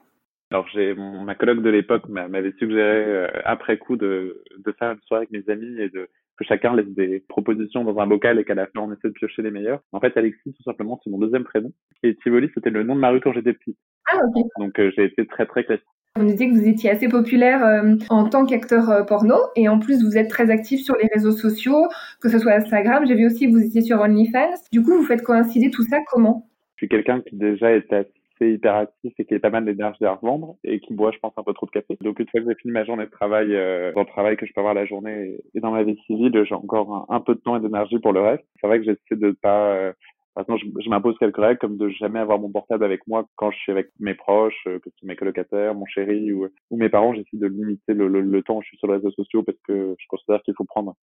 Alors 0.50 0.66
j'ai 0.72 0.94
ma 0.94 1.34
coloc 1.34 1.62
de 1.62 1.70
l'époque 1.70 2.08
m'avait 2.08 2.54
suggéré 2.58 3.04
euh, 3.04 3.28
après 3.44 3.76
coup 3.78 3.96
de, 3.96 4.42
de 4.58 4.72
faire 4.72 4.92
une 4.92 5.00
soirée 5.06 5.26
avec 5.30 5.30
mes 5.30 5.52
amis 5.52 5.80
et 5.80 5.88
de 5.90 6.08
que 6.38 6.44
chacun 6.44 6.74
laisse 6.74 6.88
des 6.88 7.20
propositions 7.28 7.82
dans 7.82 7.98
un 7.98 8.06
bocal 8.06 8.38
et 8.38 8.44
qu'à 8.44 8.54
la 8.54 8.66
fin 8.66 8.80
on 8.80 8.92
essaie 8.92 9.08
de 9.08 9.12
piocher 9.12 9.42
les 9.42 9.50
meilleurs. 9.50 9.80
En 9.92 10.00
fait 10.00 10.16
Alexis 10.16 10.54
tout 10.54 10.62
simplement 10.62 11.00
c'est 11.02 11.10
mon 11.10 11.18
deuxième 11.18 11.44
prénom 11.44 11.72
et 12.02 12.14
Tivoli 12.16 12.48
c'était 12.54 12.70
le 12.70 12.82
nom 12.82 12.94
de 12.94 13.00
ma 13.00 13.10
rue 13.10 13.20
quand 13.20 13.32
j'étais 13.32 13.52
petit. 13.52 13.76
Ah 14.10 14.20
ok. 14.24 14.44
Donc 14.58 14.78
euh, 14.78 14.90
j'ai 14.96 15.04
été 15.04 15.26
très 15.26 15.46
très 15.46 15.64
classique. 15.64 15.84
Vous 16.16 16.24
me 16.24 16.30
disiez 16.30 16.50
que 16.50 16.54
vous 16.54 16.66
étiez 16.66 16.90
assez 16.90 17.08
populaire 17.08 17.64
euh, 17.64 17.94
en 18.10 18.28
tant 18.28 18.44
qu'acteur 18.44 18.90
euh, 18.90 19.04
porno 19.04 19.36
et 19.54 19.68
en 19.68 19.78
plus 19.78 20.02
vous 20.02 20.16
êtes 20.16 20.28
très 20.28 20.50
actif 20.50 20.80
sur 20.80 20.96
les 20.96 21.08
réseaux 21.14 21.30
sociaux, 21.30 21.86
que 22.20 22.28
ce 22.28 22.40
soit 22.40 22.54
Instagram. 22.54 23.06
J'ai 23.06 23.14
vu 23.14 23.26
aussi 23.26 23.46
que 23.46 23.52
vous 23.52 23.64
étiez 23.64 23.82
sur 23.82 24.00
OnlyFans. 24.00 24.54
Du 24.72 24.82
coup, 24.82 24.96
vous 24.96 25.04
faites 25.04 25.22
coïncider 25.22 25.70
tout 25.70 25.84
ça 25.84 25.98
comment? 26.10 26.48
Je 26.74 26.86
suis 26.86 26.88
quelqu'un 26.88 27.20
qui 27.20 27.36
déjà 27.36 27.70
est 27.70 27.92
assez 27.92 28.17
assez 28.38 28.52
hyperactif 28.52 29.12
et 29.18 29.24
qui 29.24 29.34
a 29.34 29.40
pas 29.40 29.50
mal 29.50 29.64
d'énergie 29.64 30.04
à 30.04 30.14
revendre 30.14 30.56
et 30.64 30.80
qui 30.80 30.94
boit, 30.94 31.10
je 31.12 31.18
pense, 31.18 31.32
un 31.36 31.42
peu 31.42 31.52
trop 31.52 31.66
de 31.66 31.70
café. 31.70 31.96
Donc 32.00 32.18
une 32.18 32.28
fois 32.28 32.40
que 32.40 32.46
j'ai 32.48 32.54
fini 32.56 32.72
ma 32.72 32.84
journée 32.84 33.06
de 33.06 33.10
travail, 33.10 33.54
euh, 33.54 33.92
dans 33.92 34.00
le 34.00 34.06
travail 34.06 34.36
que 34.36 34.46
je 34.46 34.52
peux 34.52 34.60
avoir 34.60 34.74
la 34.74 34.86
journée 34.86 35.38
et 35.54 35.60
dans 35.60 35.70
ma 35.70 35.82
vie 35.82 35.98
civile, 36.06 36.44
j'ai 36.48 36.54
encore 36.54 37.06
un, 37.08 37.20
peu 37.20 37.34
de 37.34 37.40
temps 37.40 37.56
et 37.56 37.60
d'énergie 37.60 37.98
pour 37.98 38.12
le 38.12 38.20
reste. 38.20 38.44
C'est 38.60 38.66
vrai 38.66 38.78
que 38.78 38.84
j'essaie 38.84 39.16
de 39.16 39.30
pas 39.42 39.74
euh, 39.74 39.92
Maintenant, 40.38 40.56
je, 40.56 40.66
je 40.78 40.88
m'impose 40.88 41.18
quelques 41.18 41.36
règles 41.36 41.58
comme 41.58 41.76
de 41.76 41.88
jamais 41.88 42.20
avoir 42.20 42.38
mon 42.38 42.48
portable 42.48 42.84
avec 42.84 43.04
moi 43.08 43.26
quand 43.34 43.50
je 43.50 43.58
suis 43.58 43.72
avec 43.72 43.88
mes 43.98 44.14
proches, 44.14 44.54
euh, 44.68 44.78
que 44.78 44.88
ce 44.88 44.96
soit 44.98 45.08
mes 45.08 45.16
colocataires, 45.16 45.74
mon 45.74 45.84
chéri 45.86 46.32
ou, 46.32 46.46
mes 46.70 46.88
parents. 46.88 47.12
J'essaie 47.12 47.38
de 47.38 47.48
limiter 47.48 47.92
le, 47.92 48.42
temps 48.44 48.58
où 48.58 48.62
je 48.62 48.68
suis 48.68 48.78
sur 48.78 48.86
les 48.86 48.94
réseaux 48.94 49.10
sociaux 49.10 49.42
parce 49.42 49.58
que 49.66 49.96
je 49.98 50.06
considère 50.08 50.40
qu'il 50.42 50.54
faut 50.56 50.64
prendre 50.64 50.94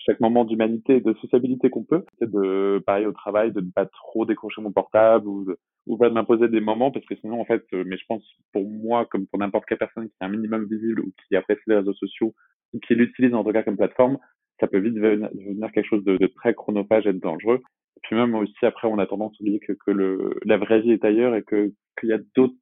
chaque 0.00 0.20
moment 0.20 0.44
d'humanité 0.44 0.96
et 0.96 1.00
de 1.00 1.14
sociabilité 1.14 1.70
qu'on 1.70 1.84
peut. 1.84 2.04
C'est 2.18 2.30
de, 2.30 2.82
pareil 2.86 3.06
au 3.06 3.12
travail, 3.12 3.52
de 3.52 3.60
ne 3.60 3.70
pas 3.70 3.86
trop 3.86 4.24
décrocher 4.24 4.62
mon 4.62 4.72
portable 4.72 5.28
ou 5.28 5.44
de, 5.44 5.58
ou 5.86 5.96
pas 5.96 6.08
de 6.08 6.14
m'imposer 6.14 6.48
des 6.48 6.60
moments 6.60 6.90
parce 6.90 7.04
que 7.06 7.16
sinon, 7.16 7.40
en 7.40 7.44
fait, 7.44 7.64
euh, 7.72 7.84
mais 7.86 7.96
je 7.96 8.04
pense 8.08 8.24
pour 8.52 8.68
moi, 8.68 9.06
comme 9.06 9.26
pour 9.26 9.38
n'importe 9.38 9.66
quelle 9.66 9.78
personne 9.78 10.08
qui 10.08 10.14
est 10.20 10.24
un 10.24 10.28
minimum 10.28 10.64
visible 10.64 11.00
ou 11.00 11.12
qui 11.28 11.36
apprécie 11.36 11.62
les 11.66 11.76
réseaux 11.76 11.94
sociaux 11.94 12.34
ou 12.72 12.78
qui 12.80 12.94
l'utilise 12.94 13.34
en 13.34 13.44
tout 13.44 13.52
cas 13.52 13.62
comme 13.62 13.76
plateforme, 13.76 14.18
ça 14.58 14.66
peut 14.66 14.78
vite 14.78 14.94
devenir 14.94 15.72
quelque 15.72 15.88
chose 15.88 16.04
de, 16.04 16.16
de 16.16 16.26
très 16.26 16.54
chronophage 16.54 17.06
et 17.06 17.12
de 17.12 17.18
dangereux. 17.18 17.60
Et 17.96 18.00
puis 18.02 18.16
même 18.16 18.34
aussi, 18.34 18.64
après, 18.64 18.88
on 18.88 18.98
a 18.98 19.06
tendance 19.06 19.32
à 19.38 19.42
oublier 19.42 19.60
que, 19.60 19.72
que 19.72 19.90
le, 19.90 20.38
la 20.44 20.58
vraie 20.58 20.80
vie 20.80 20.92
est 20.92 21.04
ailleurs 21.04 21.34
et 21.34 21.42
que 21.42 21.72
qu'il 21.98 22.08
y 22.08 22.12
a 22.12 22.18
d'autres 22.36 22.54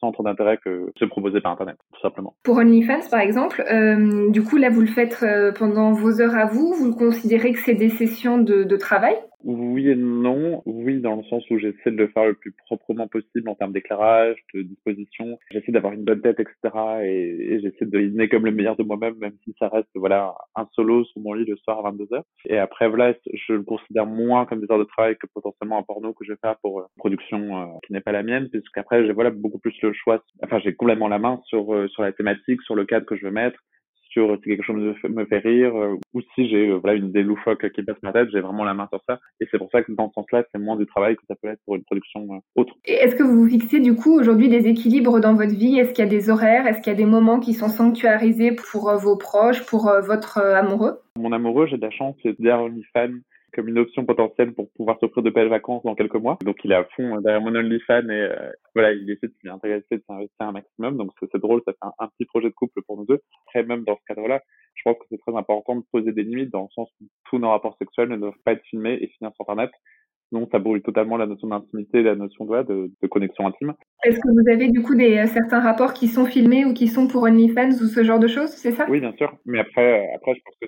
centre 0.00 0.22
d'intérêt 0.22 0.58
que 0.58 0.92
se 0.96 1.04
proposer 1.04 1.40
par 1.40 1.52
Internet, 1.52 1.76
tout 1.92 2.00
simplement. 2.00 2.34
Pour 2.42 2.56
OnlyFans, 2.56 3.08
par 3.10 3.20
exemple, 3.20 3.64
euh, 3.70 4.30
du 4.30 4.42
coup, 4.42 4.56
là, 4.56 4.70
vous 4.70 4.80
le 4.80 4.86
faites 4.86 5.18
euh, 5.22 5.52
pendant 5.52 5.92
vos 5.92 6.20
heures 6.20 6.36
à 6.36 6.46
vous. 6.46 6.74
Vous 6.74 6.88
le 6.88 6.94
considérez 6.94 7.52
que 7.52 7.60
c'est 7.60 7.74
des 7.74 7.90
sessions 7.90 8.38
de 8.38 8.76
travail? 8.76 9.16
Oui 9.44 9.88
et 9.88 9.94
non. 9.94 10.62
Oui, 10.66 11.00
dans 11.00 11.16
le 11.16 11.22
sens 11.24 11.48
où 11.50 11.58
j'essaie 11.58 11.90
de 11.90 11.96
le 11.96 12.08
faire 12.08 12.24
le 12.24 12.34
plus 12.34 12.52
proprement 12.52 13.08
possible 13.08 13.48
en 13.48 13.54
termes 13.54 13.72
d'éclairage, 13.72 14.36
de 14.54 14.62
disposition. 14.62 15.38
J'essaie 15.50 15.72
d'avoir 15.72 15.92
une 15.92 16.04
bonne 16.04 16.20
tête, 16.20 16.40
etc. 16.40 16.54
Et, 17.02 17.60
j'essaie 17.60 17.86
de 17.86 18.00
dîner 18.00 18.28
comme 18.28 18.44
le 18.44 18.52
meilleur 18.52 18.76
de 18.76 18.82
moi-même, 18.82 19.16
même 19.18 19.36
si 19.44 19.54
ça 19.58 19.68
reste, 19.68 19.88
voilà, 19.94 20.34
un 20.56 20.66
solo 20.72 21.04
sur 21.04 21.20
mon 21.20 21.34
lit 21.34 21.44
le 21.44 21.56
soir 21.56 21.78
à 21.78 21.90
22 21.90 22.04
h 22.04 22.22
Et 22.46 22.58
après, 22.58 22.88
voilà, 22.88 23.14
je 23.32 23.52
le 23.52 23.62
considère 23.62 24.06
moins 24.06 24.46
comme 24.46 24.60
des 24.60 24.70
heures 24.70 24.78
de 24.78 24.84
travail 24.84 25.16
que 25.16 25.26
potentiellement 25.26 25.78
un 25.78 25.82
porno 25.82 26.12
que 26.12 26.24
je 26.24 26.32
vais 26.32 26.38
faire 26.40 26.56
pour 26.62 26.80
une 26.80 26.86
production 26.96 27.56
euh, 27.56 27.66
qui 27.86 27.92
n'est 27.92 28.00
pas 28.00 28.12
la 28.12 28.22
mienne, 28.22 28.48
puisqu'après, 28.48 29.06
j'ai, 29.06 29.12
voilà, 29.12 29.30
beaucoup 29.30 29.58
plus 29.58 29.74
le 29.82 29.92
choix. 29.92 30.22
Enfin, 30.42 30.58
j'ai 30.64 30.74
complètement 30.74 31.08
la 31.08 31.18
main 31.18 31.40
sur, 31.46 31.74
euh, 31.74 31.88
sur 31.88 32.02
la 32.02 32.12
thématique, 32.12 32.62
sur 32.62 32.74
le 32.74 32.84
cadre 32.84 33.06
que 33.06 33.16
je 33.16 33.24
veux 33.24 33.32
mettre 33.32 33.58
sur 34.14 34.38
si 34.42 34.48
quelque 34.48 34.62
chose 34.62 34.94
me 35.08 35.24
fait, 35.26 35.38
rire 35.38 35.76
euh, 35.76 35.98
ou 36.14 36.20
si 36.34 36.48
j'ai 36.48 36.68
euh, 36.68 36.78
voilà 36.78 36.96
une 36.96 37.08
idée 37.08 37.22
loufoque 37.22 37.68
qui 37.72 37.82
passe 37.82 37.96
ma 38.02 38.12
tête, 38.12 38.28
j'ai 38.32 38.40
vraiment 38.40 38.64
la 38.64 38.72
main 38.72 38.86
sur 38.90 39.02
ça. 39.08 39.18
Et 39.40 39.48
c'est 39.50 39.58
pour 39.58 39.68
ça 39.70 39.82
que 39.82 39.92
dans 39.92 40.08
ce 40.08 40.14
sens-là, 40.14 40.44
c'est 40.50 40.60
moins 40.60 40.76
du 40.76 40.86
travail 40.86 41.16
que 41.16 41.22
ça 41.28 41.34
peut 41.34 41.48
être 41.48 41.60
pour 41.66 41.74
une 41.74 41.82
production 41.82 42.26
euh, 42.30 42.38
autre. 42.54 42.74
Et 42.84 42.94
est-ce 42.94 43.16
que 43.16 43.24
vous 43.24 43.42
vous 43.42 43.48
fixez 43.48 43.80
du 43.80 43.94
coup 43.94 44.18
aujourd'hui 44.18 44.48
des 44.48 44.68
équilibres 44.68 45.20
dans 45.20 45.34
votre 45.34 45.54
vie? 45.54 45.78
Est-ce 45.78 45.92
qu'il 45.92 46.04
y 46.04 46.08
a 46.08 46.10
des 46.10 46.30
horaires? 46.30 46.66
Est-ce 46.66 46.80
qu'il 46.80 46.92
y 46.92 46.96
a 46.96 46.98
des 46.98 47.04
moments 47.04 47.40
qui 47.40 47.54
sont 47.54 47.68
sanctuarisés 47.68 48.52
pour 48.52 48.94
vos 48.96 49.16
proches, 49.16 49.66
pour 49.66 49.90
votre 50.06 50.38
amoureux? 50.38 51.00
Mon 51.18 51.32
amoureux, 51.32 51.66
j'ai 51.66 51.76
de 51.76 51.82
la 51.82 51.90
chance, 51.90 52.14
c'est 52.22 52.40
derrière 52.40 52.70
fan 52.92 53.20
comme 53.54 53.68
une 53.68 53.78
option 53.78 54.04
potentielle 54.04 54.52
pour 54.52 54.70
pouvoir 54.72 54.98
s'offrir 55.00 55.22
de 55.22 55.30
belles 55.30 55.48
vacances 55.48 55.82
dans 55.84 55.94
quelques 55.94 56.16
mois. 56.16 56.38
Donc 56.44 56.56
il 56.64 56.72
est 56.72 56.76
à 56.76 56.84
fond 56.96 57.20
derrière 57.20 57.40
mon 57.40 57.54
OnlyFans 57.54 58.08
et 58.08 58.28
euh, 58.30 58.50
voilà, 58.74 58.92
il 58.92 59.10
essaie 59.10 59.28
de 59.28 59.34
s'y 59.40 59.48
intéresser, 59.48 59.96
de 59.96 60.02
s'investir 60.06 60.46
un 60.46 60.52
maximum. 60.52 60.96
Donc 60.96 61.12
c'est 61.20 61.40
drôle, 61.40 61.62
ça 61.66 61.72
fait 61.72 61.90
un, 61.98 62.08
petit 62.08 62.24
projet 62.26 62.48
de 62.48 62.54
couple 62.54 62.82
pour 62.86 62.96
nous 62.96 63.06
deux. 63.06 63.20
Après 63.46 63.62
même 63.62 63.84
dans 63.84 63.96
ce 63.96 64.02
cadre-là, 64.06 64.40
je 64.74 64.82
pense 64.84 64.96
que 64.98 65.04
c'est 65.10 65.18
très 65.18 65.36
important 65.36 65.76
de 65.76 65.84
poser 65.92 66.12
des 66.12 66.22
limites 66.22 66.50
dans 66.50 66.62
le 66.62 66.68
sens 66.74 66.88
où 67.00 67.04
tous 67.30 67.38
nos 67.38 67.50
rapports 67.50 67.76
sexuels 67.78 68.08
ne 68.08 68.16
doivent 68.16 68.34
pas 68.44 68.52
être 68.52 68.64
filmés 68.64 68.98
et 69.00 69.06
finir 69.08 69.32
sur 69.34 69.48
Internet. 69.48 69.70
Sinon, 70.28 70.48
ça 70.50 70.58
brûle 70.58 70.82
totalement 70.82 71.16
la 71.16 71.26
notion 71.26 71.48
d'intimité, 71.48 72.02
la 72.02 72.14
notion 72.14 72.44
de, 72.46 72.62
de, 72.62 72.90
de 73.02 73.06
connexion 73.06 73.46
intime. 73.46 73.74
Est-ce 74.04 74.18
que 74.18 74.28
vous 74.32 74.48
avez 74.50 74.68
du 74.68 74.82
coup 74.82 74.94
des 74.94 75.18
euh, 75.18 75.26
certains 75.26 75.60
rapports 75.60 75.92
qui 75.92 76.08
sont 76.08 76.24
filmés 76.24 76.64
ou 76.64 76.72
qui 76.72 76.88
sont 76.88 77.06
pour 77.06 77.22
OnlyFans 77.24 77.70
ou 77.70 77.86
ce 77.86 78.02
genre 78.02 78.18
de 78.18 78.26
choses, 78.26 78.50
c'est 78.50 78.72
ça? 78.72 78.86
Oui, 78.88 79.00
bien 79.00 79.12
sûr. 79.12 79.36
Mais 79.44 79.60
après, 79.60 80.00
euh, 80.00 80.16
après, 80.16 80.34
je 80.34 80.40
pense 80.42 80.54
que 80.60 80.66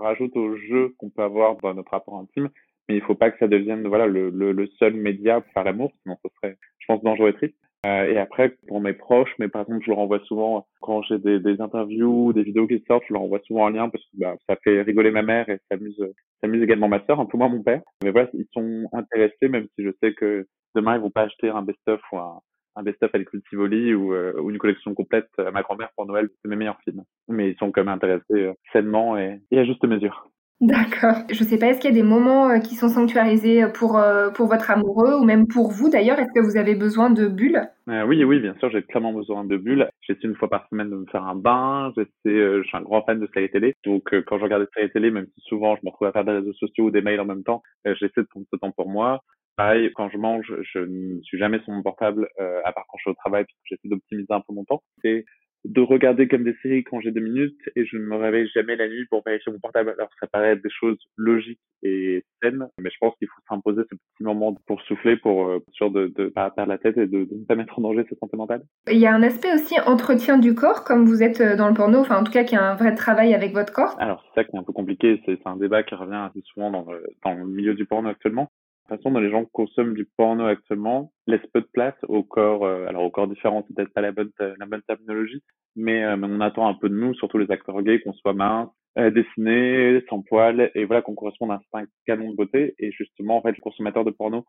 rajoute 0.00 0.36
au 0.36 0.56
jeu 0.56 0.94
qu'on 0.98 1.10
peut 1.10 1.22
avoir 1.22 1.56
dans 1.56 1.74
notre 1.74 1.92
rapport 1.92 2.18
intime, 2.18 2.48
mais 2.88 2.96
il 2.96 3.02
faut 3.02 3.14
pas 3.14 3.30
que 3.30 3.38
ça 3.38 3.48
devienne 3.48 3.86
voilà 3.86 4.06
le, 4.06 4.30
le, 4.30 4.52
le 4.52 4.66
seul 4.78 4.94
média 4.94 5.40
pour 5.40 5.52
faire 5.52 5.64
l'amour, 5.64 5.92
sinon 6.02 6.16
ce 6.24 6.28
serait, 6.36 6.56
je 6.78 6.86
pense, 6.86 7.02
dangereux 7.02 7.30
et 7.30 7.34
triste. 7.34 7.56
Euh, 7.86 8.12
et 8.12 8.18
après, 8.18 8.50
pour 8.68 8.80
mes 8.80 8.92
proches, 8.92 9.34
mais 9.38 9.48
par 9.48 9.62
exemple, 9.62 9.82
je 9.84 9.90
leur 9.90 10.00
envoie 10.00 10.20
souvent, 10.20 10.66
quand 10.80 11.02
j'ai 11.02 11.18
des, 11.18 11.40
des 11.40 11.60
interviews, 11.62 12.32
des 12.34 12.42
vidéos 12.42 12.66
qui 12.66 12.84
sortent, 12.86 13.04
je 13.08 13.14
leur 13.14 13.22
envoie 13.22 13.40
souvent 13.46 13.66
un 13.66 13.70
lien 13.70 13.88
parce 13.88 14.04
que 14.04 14.18
bah, 14.18 14.36
ça 14.46 14.56
fait 14.62 14.82
rigoler 14.82 15.10
ma 15.10 15.22
mère 15.22 15.48
et 15.48 15.56
ça 15.70 15.76
amuse, 15.76 15.96
ça 15.96 16.46
amuse 16.46 16.62
également 16.62 16.88
ma 16.88 17.04
sœur, 17.06 17.20
un 17.20 17.26
peu 17.26 17.38
moins 17.38 17.48
mon 17.48 17.62
père. 17.62 17.80
Mais 18.04 18.10
voilà, 18.10 18.28
ils 18.34 18.46
sont 18.52 18.86
intéressés, 18.92 19.48
même 19.48 19.66
si 19.74 19.84
je 19.84 19.90
sais 20.02 20.12
que 20.12 20.46
demain, 20.74 20.96
ils 20.96 21.00
vont 21.00 21.10
pas 21.10 21.22
acheter 21.22 21.48
un 21.48 21.62
best-of 21.62 22.00
ou 22.12 22.18
un, 22.18 22.40
un 22.76 22.82
best-of 22.82 23.14
avec 23.14 23.28
Tivoli 23.48 23.94
ou, 23.94 24.14
euh, 24.14 24.40
ou 24.40 24.50
une 24.50 24.58
collection 24.58 24.94
complète 24.94 25.30
à 25.38 25.50
ma 25.50 25.62
grand-mère 25.62 25.90
pour 25.96 26.06
Noël, 26.06 26.28
c'est 26.42 26.48
mes 26.48 26.56
meilleurs 26.56 26.80
films. 26.84 27.02
Mais 27.28 27.50
ils 27.50 27.56
sont 27.56 27.70
quand 27.72 27.82
même 27.82 27.94
intéressés 27.94 28.24
euh, 28.30 28.52
sainement 28.72 29.18
et, 29.18 29.40
et 29.50 29.58
à 29.58 29.64
juste 29.64 29.84
mesure. 29.84 30.28
D'accord. 30.60 31.24
Je 31.30 31.42
sais 31.42 31.58
pas, 31.58 31.68
est-ce 31.68 31.80
qu'il 31.80 31.88
y 31.88 31.98
a 31.98 32.02
des 32.02 32.06
moments 32.06 32.50
euh, 32.50 32.58
qui 32.58 32.74
sont 32.74 32.90
sanctuarisés 32.90 33.64
pour, 33.72 33.98
pour 34.34 34.46
votre 34.46 34.70
amoureux 34.70 35.14
ou 35.14 35.24
même 35.24 35.48
pour 35.48 35.70
vous 35.70 35.88
d'ailleurs? 35.88 36.18
Est-ce 36.18 36.34
que 36.34 36.44
vous 36.44 36.58
avez 36.58 36.74
besoin 36.74 37.08
de 37.08 37.28
bulles? 37.28 37.62
Oui, 37.86 38.22
oui, 38.24 38.40
bien 38.40 38.54
sûr, 38.60 38.70
j'ai 38.70 38.82
clairement 38.82 39.14
besoin 39.14 39.44
de 39.44 39.56
bulles. 39.56 39.88
J'essaie 40.02 40.28
une 40.28 40.36
fois 40.36 40.50
par 40.50 40.68
semaine 40.68 40.90
de 40.90 40.96
me 40.96 41.06
faire 41.06 41.24
un 41.24 41.34
bain. 41.34 41.92
J'essaie, 41.96 42.12
je 42.26 42.62
suis 42.62 42.76
un 42.76 42.82
grand 42.82 43.02
fan 43.02 43.18
de 43.18 43.28
séries 43.32 43.50
télé. 43.50 43.74
Donc 43.86 44.14
quand 44.26 44.36
je 44.36 44.44
regarde 44.44 44.62
des 44.62 44.68
séries 44.74 44.92
télé, 44.92 45.10
même 45.10 45.26
si 45.34 45.40
souvent 45.46 45.76
je 45.76 45.80
me 45.82 45.90
retrouve 45.90 46.08
à 46.08 46.12
faire 46.12 46.26
des 46.26 46.32
réseaux 46.32 46.52
sociaux 46.52 46.84
ou 46.84 46.90
des 46.90 47.00
mails 47.00 47.20
en 47.20 47.24
même 47.24 47.42
temps, 47.42 47.62
j'essaie 47.86 48.20
de 48.20 48.26
prendre 48.30 48.46
ce 48.52 48.58
temps 48.58 48.70
pour 48.70 48.90
moi. 48.90 49.22
Pareil, 49.60 49.92
quand 49.94 50.08
je 50.08 50.16
mange, 50.16 50.50
je 50.72 50.78
ne 50.78 51.20
suis 51.20 51.36
jamais 51.36 51.60
sur 51.60 51.74
mon 51.74 51.82
portable, 51.82 52.26
euh, 52.40 52.62
à 52.64 52.72
part 52.72 52.86
quand 52.88 52.96
je 52.96 53.02
suis 53.02 53.10
au 53.10 53.14
travail, 53.14 53.44
parce 53.44 53.52
que 53.52 53.60
j'essaie 53.66 53.90
d'optimiser 53.90 54.32
un 54.32 54.40
peu 54.40 54.54
mon 54.54 54.64
temps. 54.64 54.82
Et 55.04 55.26
de 55.66 55.82
regarder 55.82 56.28
comme 56.28 56.44
des 56.44 56.56
séries 56.62 56.82
quand 56.82 57.02
j'ai 57.02 57.10
deux 57.10 57.20
minutes 57.20 57.60
et 57.76 57.84
je 57.84 57.98
ne 57.98 58.04
me 58.04 58.16
réveille 58.16 58.48
jamais 58.54 58.74
la 58.74 58.88
nuit 58.88 59.04
pour 59.10 59.22
vérifier 59.22 59.52
mon 59.52 59.58
portable. 59.58 59.90
Alors 59.98 60.08
ça 60.18 60.26
paraît 60.28 60.52
être 60.52 60.62
des 60.62 60.70
choses 60.70 60.96
logiques 61.18 61.60
et 61.82 62.24
saines, 62.42 62.68
mais 62.78 62.88
je 62.88 62.96
pense 62.98 63.14
qu'il 63.18 63.28
faut 63.28 63.42
s'imposer 63.50 63.82
ce 63.82 63.94
petit 63.94 64.22
moment 64.22 64.56
pour 64.66 64.80
souffler, 64.80 65.18
pour 65.18 65.46
euh, 65.46 65.58
sûr 65.72 65.90
de 65.90 66.10
ne 66.16 66.28
pas 66.28 66.50
perdre 66.52 66.72
la 66.72 66.78
tête 66.78 66.96
et 66.96 67.06
de, 67.06 67.28
ne 67.30 67.44
pas 67.44 67.54
mettre 67.54 67.78
en 67.78 67.82
danger 67.82 68.04
sa 68.08 68.16
santé 68.16 68.38
mentale. 68.38 68.62
Il 68.90 68.96
y 68.96 69.06
a 69.06 69.14
un 69.14 69.22
aspect 69.22 69.52
aussi 69.52 69.78
entretien 69.80 70.38
du 70.38 70.54
corps, 70.54 70.84
comme 70.84 71.04
vous 71.04 71.22
êtes 71.22 71.42
euh, 71.42 71.56
dans 71.56 71.68
le 71.68 71.74
porno, 71.74 71.98
enfin 71.98 72.18
en 72.18 72.24
tout 72.24 72.32
cas 72.32 72.44
qui 72.44 72.56
a 72.56 72.62
un 72.62 72.76
vrai 72.76 72.94
travail 72.94 73.34
avec 73.34 73.52
votre 73.52 73.74
corps. 73.74 73.94
Alors 74.00 74.24
c'est 74.24 74.40
ça 74.40 74.44
qui 74.44 74.56
est 74.56 74.58
un 74.58 74.62
peu 74.62 74.72
compliqué, 74.72 75.20
c'est 75.26 75.38
un 75.44 75.56
débat 75.56 75.82
qui 75.82 75.94
revient 75.94 76.28
assez 76.30 76.40
souvent 76.46 76.70
dans 76.70 76.90
le, 76.90 77.02
dans 77.22 77.34
le 77.34 77.46
milieu 77.46 77.74
du 77.74 77.84
porno 77.84 78.08
actuellement 78.08 78.50
façon 78.96 79.10
dont 79.10 79.20
les 79.20 79.30
gens 79.30 79.44
consomment 79.46 79.94
du 79.94 80.06
porno 80.16 80.46
actuellement 80.46 81.12
laisse 81.26 81.44
peu 81.52 81.60
de 81.60 81.68
place 81.72 81.94
au 82.08 82.22
corps, 82.22 82.64
euh, 82.64 82.86
alors 82.86 83.04
au 83.04 83.10
corps 83.10 83.28
différent, 83.28 83.64
c'est 83.66 83.74
peut-être 83.74 83.92
pas 83.92 84.00
la 84.00 84.12
bonne, 84.12 84.30
la 84.38 84.66
bonne 84.66 84.82
terminologie, 84.82 85.42
mais, 85.76 86.04
euh, 86.04 86.16
on 86.22 86.40
attend 86.40 86.68
un 86.68 86.74
peu 86.74 86.88
de 86.88 86.94
nous, 86.94 87.14
surtout 87.14 87.38
les 87.38 87.50
acteurs 87.50 87.80
gays, 87.82 88.00
qu'on 88.00 88.12
soit 88.12 88.32
mince, 88.32 88.70
euh, 88.98 89.10
dessiné, 89.10 90.02
sans 90.08 90.22
poils, 90.22 90.70
et 90.74 90.84
voilà, 90.84 91.02
qu'on 91.02 91.14
corresponde 91.14 91.52
à 91.52 91.54
un 91.54 91.60
certain 91.70 91.86
canon 92.06 92.30
de 92.30 92.36
beauté. 92.36 92.74
Et 92.78 92.90
justement, 92.92 93.38
en 93.38 93.42
fait, 93.42 93.52
les 93.52 93.60
consommateurs 93.60 94.04
de 94.04 94.10
porno 94.10 94.44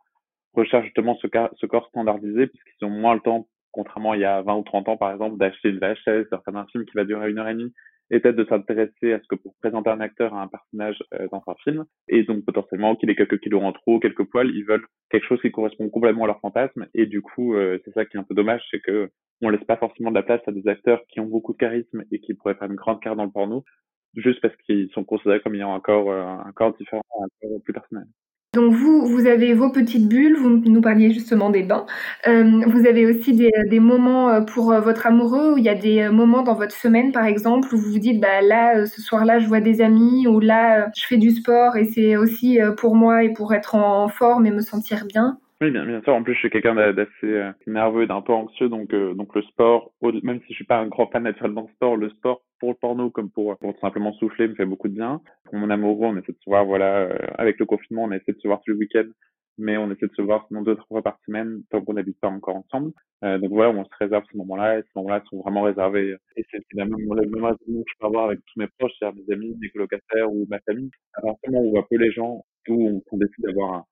recherchent 0.54 0.86
justement 0.86 1.16
ce, 1.22 1.28
corps 1.28 1.88
standardisé, 1.90 2.48
puisqu'ils 2.48 2.86
ont 2.86 2.90
moins 2.90 3.14
le 3.14 3.22
temps, 3.22 3.48
contrairement 3.72 4.14
il 4.14 4.22
y 4.22 4.26
a 4.26 4.42
20 4.42 4.56
ou 4.56 4.64
30 4.64 4.90
ans, 4.90 4.98
par 4.98 5.12
exemple, 5.12 5.38
d'acheter 5.38 5.70
une 5.70 5.80
VHS, 5.80 6.30
de 6.32 6.58
un 6.58 6.66
film 6.68 6.86
qui 6.86 6.94
va 6.96 7.06
durer 7.06 7.30
une 7.30 7.40
heure 7.40 7.48
et 7.48 7.54
demie, 7.54 7.74
et 8.12 8.20
peut-être 8.20 8.36
de 8.36 8.46
s'intéresser 8.46 9.14
à 9.14 9.20
ce 9.20 9.28
que 9.28 9.36
pour 9.36 9.56
présenter 9.62 9.90
un 9.90 10.02
acteur 10.02 10.34
à 10.34 10.44
un 10.44 10.48
personnage 10.48 11.02
euh, 11.14 11.28
dans 11.32 11.42
un 11.48 11.56
film, 11.64 11.86
et 12.10 12.24
donc 12.24 12.46
potentiellement 12.46 12.96
qu'il 12.96 13.10
ait 13.10 13.16
quelques 13.16 13.40
kilos 13.40 13.64
en 13.64 13.72
trop, 13.72 14.00
quelques 14.00 14.26
poils, 14.26 14.52
ils 14.54 14.66
veulent 14.66 14.86
quelque 15.10 15.26
chose 15.26 15.42
qui 15.42 15.52
correspond 15.52 15.90
complètement 15.90 16.26
à 16.26 16.28
leur 16.28 16.40
fantasme, 16.42 16.88
et 16.94 17.06
du 17.06 17.22
coup, 17.22 17.56
euh, 17.56 17.80
c'est 17.84 17.94
ça 17.94 18.06
qui 18.06 18.18
est 18.18 18.20
un 18.20 18.24
peu 18.24 18.36
dommage, 18.36 18.62
c'est 18.70 18.82
que 18.82 19.10
on 19.42 19.50
laisse 19.50 19.64
pas 19.64 19.78
forcément 19.78 20.12
de 20.12 20.16
la 20.16 20.24
place 20.24 20.42
à 20.46 20.52
des 20.52 20.68
acteurs 20.68 21.02
qui 21.08 21.20
ont 21.20 21.26
beaucoup 21.26 21.54
de 21.54 21.58
charisme 21.58 22.04
et 22.12 22.20
qui 22.20 22.34
pourraient 22.34 22.56
faire 22.56 22.70
une 22.70 22.76
grande 22.76 23.02
carrière 23.02 23.16
dans 23.16 23.26
le 23.26 23.32
porno, 23.32 23.64
juste 24.16 24.42
parce 24.42 24.56
qu'ils 24.58 24.90
sont 24.92 25.06
considérés 25.06 25.42
comme 25.42 25.56
ayant 25.56 25.74
un 25.74 25.80
corps, 25.80 26.12
euh, 26.12 26.22
un 26.24 26.52
corps 26.52 26.76
différent, 26.76 27.02
un 27.22 27.28
corps 27.42 27.62
plus 27.64 27.74
personnel. 27.74 28.06
Donc 28.54 28.74
vous, 28.74 29.08
vous 29.08 29.28
avez 29.28 29.54
vos 29.54 29.70
petites 29.70 30.10
bulles, 30.10 30.36
vous 30.36 30.50
nous 30.50 30.82
parliez 30.82 31.14
justement 31.14 31.52
des 31.52 31.64
bains. 31.64 31.86
Euh, 32.28 32.62
vous 32.68 32.86
avez 32.86 33.06
aussi 33.06 33.32
des, 33.34 33.50
des, 33.70 33.80
moments 33.80 34.28
euh, 34.28 34.42
pour 34.42 34.74
euh, 34.74 34.82
votre 34.82 35.08
amoureux, 35.08 35.54
où 35.54 35.58
il 35.58 35.64
y 35.64 35.70
a 35.70 35.76
des 35.76 36.10
moments 36.10 36.42
dans 36.44 36.56
votre 36.56 36.76
semaine 36.76 37.14
par 37.14 37.24
exemple, 37.24 37.74
où 37.74 37.78
vous 37.78 37.92
vous 37.94 38.00
dites, 38.00 38.20
bah 38.20 38.42
là, 38.42 38.86
ce 38.86 39.02
soir-là, 39.02 39.40
je 39.40 39.48
vois 39.48 39.62
des 39.62 39.80
amis, 39.80 40.28
ou 40.28 40.42
là, 40.42 40.92
je 40.94 41.06
fais 41.06 41.16
du 41.16 41.32
sport 41.32 41.78
et 41.78 41.86
c'est 41.86 42.18
aussi 42.18 42.60
pour 42.76 42.94
moi 42.94 43.24
et 43.24 43.32
pour 43.32 43.54
être 43.54 43.76
en 43.76 44.10
forme 44.10 44.46
et 44.46 44.52
me 44.52 44.62
sentir 44.62 45.06
bien. 45.06 45.38
Oui, 45.62 45.70
bien, 45.70 45.86
bien 45.86 46.02
sûr. 46.02 46.16
En 46.16 46.24
plus, 46.24 46.34
je 46.34 46.40
suis 46.40 46.50
quelqu'un 46.50 46.74
d'assez 46.94 47.52
nerveux 47.68 48.04
et 48.04 48.08
d'un 48.08 48.22
peu 48.22 48.34
anxieux, 48.34 48.68
donc 48.68 48.94
donc 48.96 49.36
le 49.36 49.44
sport, 49.44 49.92
même 50.24 50.40
si 50.42 50.48
je 50.50 50.56
suis 50.56 50.66
pas 50.66 50.80
un 50.80 50.88
grand 50.88 51.06
fan 51.12 51.22
naturellement 51.24 51.64
de 51.66 51.70
sport, 51.72 51.98
le 51.98 52.10
sport 52.10 52.42
pour 52.60 52.70
le 52.70 52.76
porno 52.76 53.12
comme 53.12 53.30
pour, 53.30 53.58
pour 53.60 53.78
simplement 53.80 54.12
souffler 54.14 54.48
me 54.48 54.56
fait 54.56 54.66
beaucoup 54.66 54.88
de 54.88 54.96
bien. 54.96 55.22
Pour 55.46 55.56
mon 55.56 55.70
amoureux, 55.70 56.08
on 56.08 56.18
essaie 56.18 56.32
de 56.32 56.38
se 56.40 56.50
voir, 56.50 56.66
voilà, 56.66 57.02
euh, 57.02 57.16
avec 57.38 57.60
le 57.60 57.66
confinement, 57.66 58.06
on 58.06 58.12
essaie 58.12 58.34
de 58.34 58.40
se 58.40 58.48
voir 58.48 58.60
tous 58.66 58.72
les 58.72 58.78
week-ends, 58.80 59.10
mais 59.60 59.78
on 59.78 59.92
essaie 59.92 60.08
de 60.08 60.16
se 60.16 60.22
voir 60.24 60.46
sinon 60.48 60.64
deux, 60.64 60.76
trois 60.76 60.88
fois 60.88 61.04
par 61.04 61.20
semaine 61.28 61.62
tant 61.70 61.82
qu'on 61.82 61.94
n'habite 61.94 62.20
pas 62.20 62.30
encore 62.30 62.56
ensemble. 62.56 62.92
Euh, 63.24 63.38
donc 63.38 63.52
voilà, 63.52 63.70
on 63.70 63.84
se 63.86 63.90
réserve 64.00 64.24
ces 64.32 64.38
moments-là 64.40 64.80
et 64.80 64.82
ces 64.82 64.90
moments-là 64.96 65.22
sont 65.30 65.42
vraiment 65.42 65.62
réservés. 65.62 66.16
Et 66.38 66.44
c'est 66.50 66.62
finalement 66.72 66.98
le 67.14 67.30
même 67.30 67.44
raison 67.46 67.58
que 67.60 67.92
je 67.92 67.94
peux 68.00 68.08
avoir 68.08 68.26
avec 68.26 68.40
tous 68.48 68.60
mes 68.60 68.68
proches, 68.80 68.94
c'est-à-dire 69.00 69.22
mes 69.28 69.34
amis, 69.36 69.56
mes 69.62 69.70
colocataires 69.70 70.32
ou 70.32 70.48
ma 70.50 70.60
famille. 70.62 70.90
À 71.14 71.22
partir 71.22 71.54
on 71.54 71.70
voit 71.70 71.88
peu 71.88 71.98
les 71.98 72.12
gens, 72.12 72.44
où 72.68 72.88
on, 72.90 73.02
on 73.12 73.18
décide 73.18 73.44
d'avoir 73.46 73.74
un, 73.74 73.86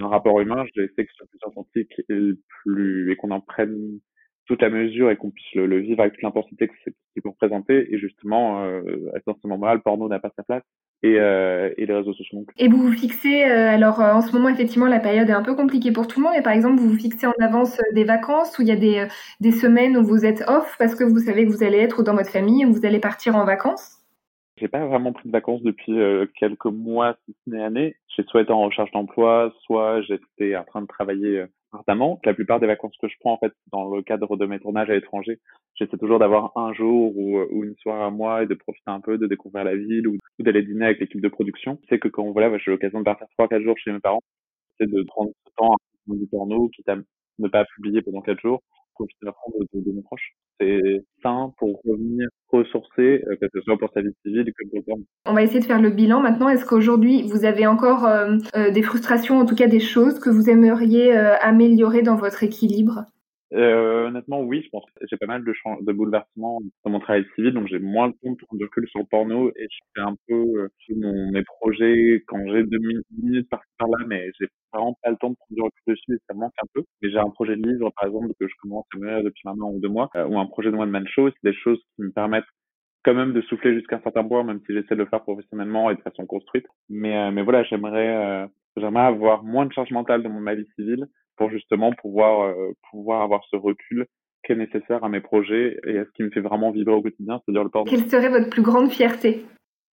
un 0.00 0.08
rapport 0.08 0.40
humain, 0.40 0.64
je 0.74 0.82
sais 0.96 1.04
que 1.04 1.12
sur 1.12 1.26
plus 1.28 1.38
authentique 1.46 1.92
et 2.08 2.32
plus 2.62 3.12
et 3.12 3.16
qu'on 3.16 3.30
en 3.30 3.40
prenne 3.40 4.00
toute 4.46 4.60
la 4.60 4.70
mesure 4.70 5.10
et 5.10 5.16
qu'on 5.16 5.30
puisse 5.30 5.54
le, 5.54 5.78
vivre 5.78 6.00
avec 6.00 6.14
toute 6.14 6.22
l'intensité 6.22 6.68
que 6.68 6.74
c'est 6.84 6.94
qui 7.14 7.20
peut 7.20 7.30
représenter. 7.30 7.92
Et 7.92 7.98
justement, 7.98 8.64
euh, 8.64 8.82
à 9.14 9.20
ce 9.20 9.46
moment-là, 9.46 9.74
le 9.74 9.80
porno 9.80 10.08
n'a 10.08 10.18
pas 10.18 10.30
sa 10.36 10.42
place. 10.42 10.62
Et, 11.02 11.18
euh, 11.18 11.70
et, 11.76 11.84
les 11.84 11.92
réseaux 11.92 12.14
sociaux. 12.14 12.46
Et 12.56 12.66
vous 12.66 12.78
vous 12.78 12.92
fixez, 12.92 13.44
euh, 13.44 13.68
alors 13.68 14.00
euh, 14.00 14.14
en 14.14 14.22
ce 14.22 14.32
moment 14.32 14.48
effectivement 14.48 14.86
la 14.86 15.00
période 15.00 15.28
est 15.28 15.34
un 15.34 15.42
peu 15.42 15.54
compliquée 15.54 15.92
pour 15.92 16.06
tout 16.06 16.18
le 16.18 16.24
monde, 16.24 16.32
mais 16.34 16.40
par 16.40 16.54
exemple 16.54 16.80
vous 16.80 16.88
vous 16.88 16.98
fixez 16.98 17.26
en 17.26 17.34
avance 17.42 17.78
des 17.92 18.04
vacances 18.04 18.58
où 18.58 18.62
il 18.62 18.68
y 18.68 18.70
a 18.70 18.76
des, 18.76 19.06
des 19.38 19.52
semaines 19.52 19.98
où 19.98 20.02
vous 20.02 20.24
êtes 20.24 20.42
off 20.48 20.76
parce 20.78 20.94
que 20.94 21.04
vous 21.04 21.18
savez 21.18 21.44
que 21.44 21.50
vous 21.50 21.62
allez 21.62 21.76
être 21.76 22.02
dans 22.02 22.14
votre 22.14 22.30
famille, 22.30 22.64
où 22.64 22.72
vous 22.72 22.86
allez 22.86 23.00
partir 23.00 23.36
en 23.36 23.44
vacances 23.44 23.98
j'ai 24.56 24.68
pas 24.68 24.86
vraiment 24.86 25.12
pris 25.12 25.28
de 25.28 25.32
vacances 25.32 25.62
depuis 25.62 25.94
quelques 26.38 26.66
mois, 26.66 27.16
si 27.24 27.34
ce 27.44 27.50
n'est 27.50 27.62
années. 27.62 27.96
J'ai 28.16 28.22
soit 28.24 28.42
été 28.42 28.52
en 28.52 28.62
recherche 28.62 28.92
d'emploi, 28.92 29.52
soit 29.62 30.02
j'étais 30.02 30.56
en 30.56 30.64
train 30.64 30.82
de 30.82 30.86
travailler 30.86 31.44
ardemment. 31.72 32.20
La 32.24 32.34
plupart 32.34 32.60
des 32.60 32.66
vacances 32.66 32.96
que 33.00 33.08
je 33.08 33.16
prends, 33.20 33.32
en 33.32 33.38
fait, 33.38 33.52
dans 33.72 33.88
le 33.88 34.02
cadre 34.02 34.36
de 34.36 34.46
mes 34.46 34.60
tournages 34.60 34.90
à 34.90 34.94
l'étranger, 34.94 35.40
j'essaie 35.74 35.96
toujours 35.98 36.18
d'avoir 36.18 36.56
un 36.56 36.72
jour 36.72 37.16
ou, 37.16 37.40
ou, 37.40 37.64
une 37.64 37.74
soirée 37.76 38.04
à 38.04 38.10
moi 38.10 38.42
et 38.42 38.46
de 38.46 38.54
profiter 38.54 38.90
un 38.90 39.00
peu, 39.00 39.18
de 39.18 39.26
découvrir 39.26 39.64
la 39.64 39.76
ville 39.76 40.06
ou, 40.06 40.18
d'aller 40.38 40.62
dîner 40.62 40.86
avec 40.86 41.00
l'équipe 41.00 41.20
de 41.20 41.28
production. 41.28 41.78
C'est 41.88 41.98
que 41.98 42.08
quand 42.08 42.30
voilà, 42.30 42.56
j'ai 42.58 42.70
l'occasion 42.70 43.00
de 43.00 43.04
partir 43.04 43.26
trois, 43.36 43.48
quatre 43.48 43.62
jours 43.62 43.76
chez 43.78 43.92
mes 43.92 44.00
parents, 44.00 44.22
c'est 44.78 44.90
de 44.90 45.02
prendre 45.02 45.30
ce 45.46 45.52
temps 45.56 45.72
à 45.72 45.76
du 46.06 46.26
porno, 46.26 46.68
quitte 46.68 46.88
à 46.88 46.96
ne 47.38 47.48
pas 47.48 47.64
publier 47.76 48.02
pendant 48.02 48.20
quatre 48.20 48.40
jours, 48.40 48.62
euh. 50.62 51.00
On 55.26 55.32
va 55.32 55.42
essayer 55.42 55.60
de 55.60 55.64
faire 55.64 55.80
le 55.80 55.90
bilan 55.90 56.20
maintenant. 56.20 56.48
Est-ce 56.48 56.64
qu'aujourd'hui, 56.64 57.22
vous 57.22 57.44
avez 57.44 57.66
encore 57.66 58.06
euh, 58.06 58.36
euh, 58.56 58.70
des 58.70 58.82
frustrations, 58.82 59.38
en 59.38 59.46
tout 59.46 59.56
cas 59.56 59.66
des 59.66 59.80
choses 59.80 60.18
que 60.20 60.30
vous 60.30 60.48
aimeriez 60.48 61.12
améliorer 61.12 62.02
dans 62.02 62.16
votre 62.16 62.42
équilibre? 62.42 63.04
Euh, 63.52 64.08
honnêtement, 64.08 64.40
oui, 64.40 64.62
je 64.64 64.68
pense 64.70 64.84
j'ai 65.08 65.16
pas 65.16 65.26
mal 65.26 65.44
de, 65.44 65.52
de 65.82 65.92
bouleversements 65.92 66.60
dans 66.84 66.90
mon 66.90 66.98
travail 66.98 67.24
civil, 67.34 67.52
donc 67.52 67.68
j'ai 67.68 67.78
moins 67.78 68.08
le 68.08 68.14
temps 68.14 68.36
de 68.52 68.64
recul 68.64 68.88
sur 68.88 69.00
le 69.00 69.06
porno 69.06 69.50
et 69.50 69.68
je 69.70 69.78
fais 69.94 70.00
un 70.00 70.16
peu 70.26 70.34
euh, 70.34 70.68
mon, 70.96 71.30
mes 71.30 71.44
projets 71.44 72.24
quand 72.26 72.44
j'ai 72.48 72.64
deux 72.64 72.78
minutes 73.22 73.48
par 73.50 73.60
par-là, 73.78 73.98
mais 74.08 74.30
j'ai 74.40 74.46
vraiment 74.72 74.96
pas 75.02 75.10
le 75.10 75.16
temps 75.16 75.30
de 75.30 75.36
prendre 75.36 75.54
du 75.54 75.62
recul 75.62 75.82
dessus 75.86 76.14
et 76.14 76.18
ça 76.28 76.34
manque 76.34 76.54
un 76.62 76.66
peu. 76.74 76.82
Mais 77.02 77.10
j'ai 77.10 77.18
un 77.18 77.30
projet 77.30 77.56
de 77.56 77.68
livre, 77.68 77.90
par 77.96 78.08
exemple, 78.08 78.32
que 78.40 78.48
je 78.48 78.54
commence 78.60 78.86
à 78.94 78.98
mener 78.98 79.22
depuis 79.22 79.42
maintenant 79.44 79.70
ou 79.70 79.78
deux 79.80 79.88
mois, 79.88 80.10
euh, 80.16 80.26
ou 80.26 80.38
un 80.38 80.46
projet 80.46 80.70
de 80.72 80.76
one 80.76 80.90
man 80.90 81.06
show, 81.06 81.30
c'est 81.30 81.50
des 81.50 81.56
choses 81.56 81.80
qui 81.96 82.02
me 82.02 82.10
permettent 82.12 82.44
quand 83.04 83.14
même 83.14 83.34
de 83.34 83.42
souffler 83.42 83.74
jusqu'à 83.74 83.96
un 83.96 84.02
certain 84.02 84.24
point, 84.24 84.42
même 84.44 84.60
si 84.66 84.72
j'essaie 84.74 84.94
de 84.96 85.02
le 85.02 85.06
faire 85.06 85.22
professionnellement 85.22 85.90
et 85.90 85.96
de 85.96 86.00
façon 86.02 86.26
construite. 86.26 86.66
Mais, 86.88 87.16
euh, 87.16 87.30
mais 87.30 87.42
voilà, 87.42 87.62
j'aimerais, 87.64 88.48
j'aimerais 88.76 89.04
avoir 89.06 89.44
moins 89.44 89.66
de 89.66 89.72
charge 89.72 89.90
mentale 89.90 90.22
dans 90.22 90.30
mon 90.30 90.54
vie 90.54 90.66
civile 90.76 91.06
pour 91.36 91.50
justement 91.50 91.92
pouvoir 91.92 92.46
euh, 92.46 92.72
pouvoir 92.90 93.22
avoir 93.22 93.42
ce 93.50 93.56
recul 93.56 94.06
qui 94.44 94.52
est 94.52 94.56
nécessaire 94.56 95.02
à 95.02 95.08
mes 95.08 95.20
projets 95.20 95.78
et 95.86 95.98
à 95.98 96.04
ce 96.04 96.10
qui 96.14 96.22
me 96.22 96.30
fait 96.30 96.40
vraiment 96.40 96.70
vivre 96.70 96.92
au 96.92 97.02
quotidien, 97.02 97.40
c'est-à-dire 97.44 97.64
le 97.64 97.70
port. 97.70 97.84
Quelle 97.88 98.08
serait 98.10 98.28
votre 98.28 98.50
plus 98.50 98.62
grande 98.62 98.90
fierté? 98.90 99.44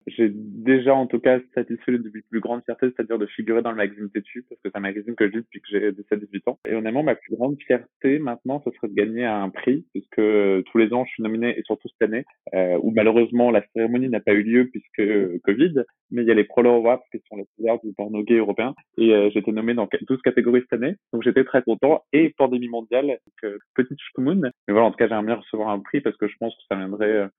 J'ai 0.07 0.31
déjà 0.33 0.95
en 0.95 1.07
tout 1.07 1.19
cas 1.19 1.39
satisfait 1.53 1.91
de 1.91 2.11
plus 2.29 2.39
grande 2.39 2.63
fierté, 2.63 2.87
c'est-à-dire 2.87 3.19
de 3.19 3.25
figurer 3.25 3.61
dans 3.61 3.71
le 3.71 3.77
magazine 3.77 4.09
Tétu, 4.09 4.43
parce 4.49 4.59
que 4.61 4.69
c'est 4.69 4.77
un 4.77 4.81
magazine 4.81 5.15
que 5.15 5.27
je 5.27 5.33
lis 5.33 5.43
depuis 5.43 5.61
que 5.61 5.67
j'ai 5.69 5.91
17-18 5.91 6.49
ans. 6.49 6.59
Et 6.67 6.75
honnêtement, 6.75 7.03
ma 7.03 7.15
plus 7.15 7.35
grande 7.35 7.57
fierté 7.61 8.19
maintenant, 8.19 8.61
ce 8.65 8.71
serait 8.71 8.87
de 8.87 8.93
gagner 8.93 9.25
un 9.25 9.49
prix, 9.49 9.85
puisque 9.93 10.19
euh, 10.19 10.63
tous 10.71 10.77
les 10.77 10.93
ans, 10.93 11.05
je 11.05 11.11
suis 11.11 11.23
nominé, 11.23 11.57
et 11.57 11.63
surtout 11.63 11.87
cette 11.89 12.09
année, 12.09 12.25
euh, 12.53 12.77
où 12.81 12.91
malheureusement 12.91 13.51
la 13.51 13.63
cérémonie 13.73 14.09
n'a 14.09 14.19
pas 14.19 14.33
eu 14.33 14.43
lieu 14.43 14.69
puisque 14.69 14.99
euh, 14.99 15.39
Covid, 15.43 15.83
mais 16.11 16.23
il 16.23 16.27
y 16.27 16.31
a 16.31 16.35
les 16.35 16.43
Prolo 16.43 16.81
qui 17.11 17.21
sont 17.29 17.37
les 17.37 17.45
awards 17.59 17.79
du 17.83 17.93
porno 17.93 18.23
gay 18.23 18.37
européen, 18.37 18.73
et 18.97 19.13
euh, 19.13 19.29
j'ai 19.31 19.39
été 19.39 19.51
nommé 19.51 19.73
dans 19.73 19.87
12 20.07 20.21
catégories 20.21 20.61
cette 20.61 20.81
année, 20.81 20.95
donc 21.13 21.23
j'étais 21.23 21.43
très 21.43 21.61
content, 21.61 22.03
et 22.13 22.33
pandémie 22.37 22.69
mondiale, 22.69 23.07
donc 23.43 23.53
petite 23.75 23.99
schkumoun. 23.99 24.51
Mais 24.67 24.73
voilà, 24.73 24.87
en 24.87 24.91
tout 24.91 24.97
cas, 24.97 25.07
j'aimerais 25.07 25.25
bien 25.25 25.35
recevoir 25.35 25.69
un 25.69 25.79
prix 25.79 26.01
parce 26.01 26.17
que 26.17 26.27
je 26.27 26.35
pense 26.39 26.53
que 26.55 26.61
ça 26.69 26.75
viendrait 26.75 27.29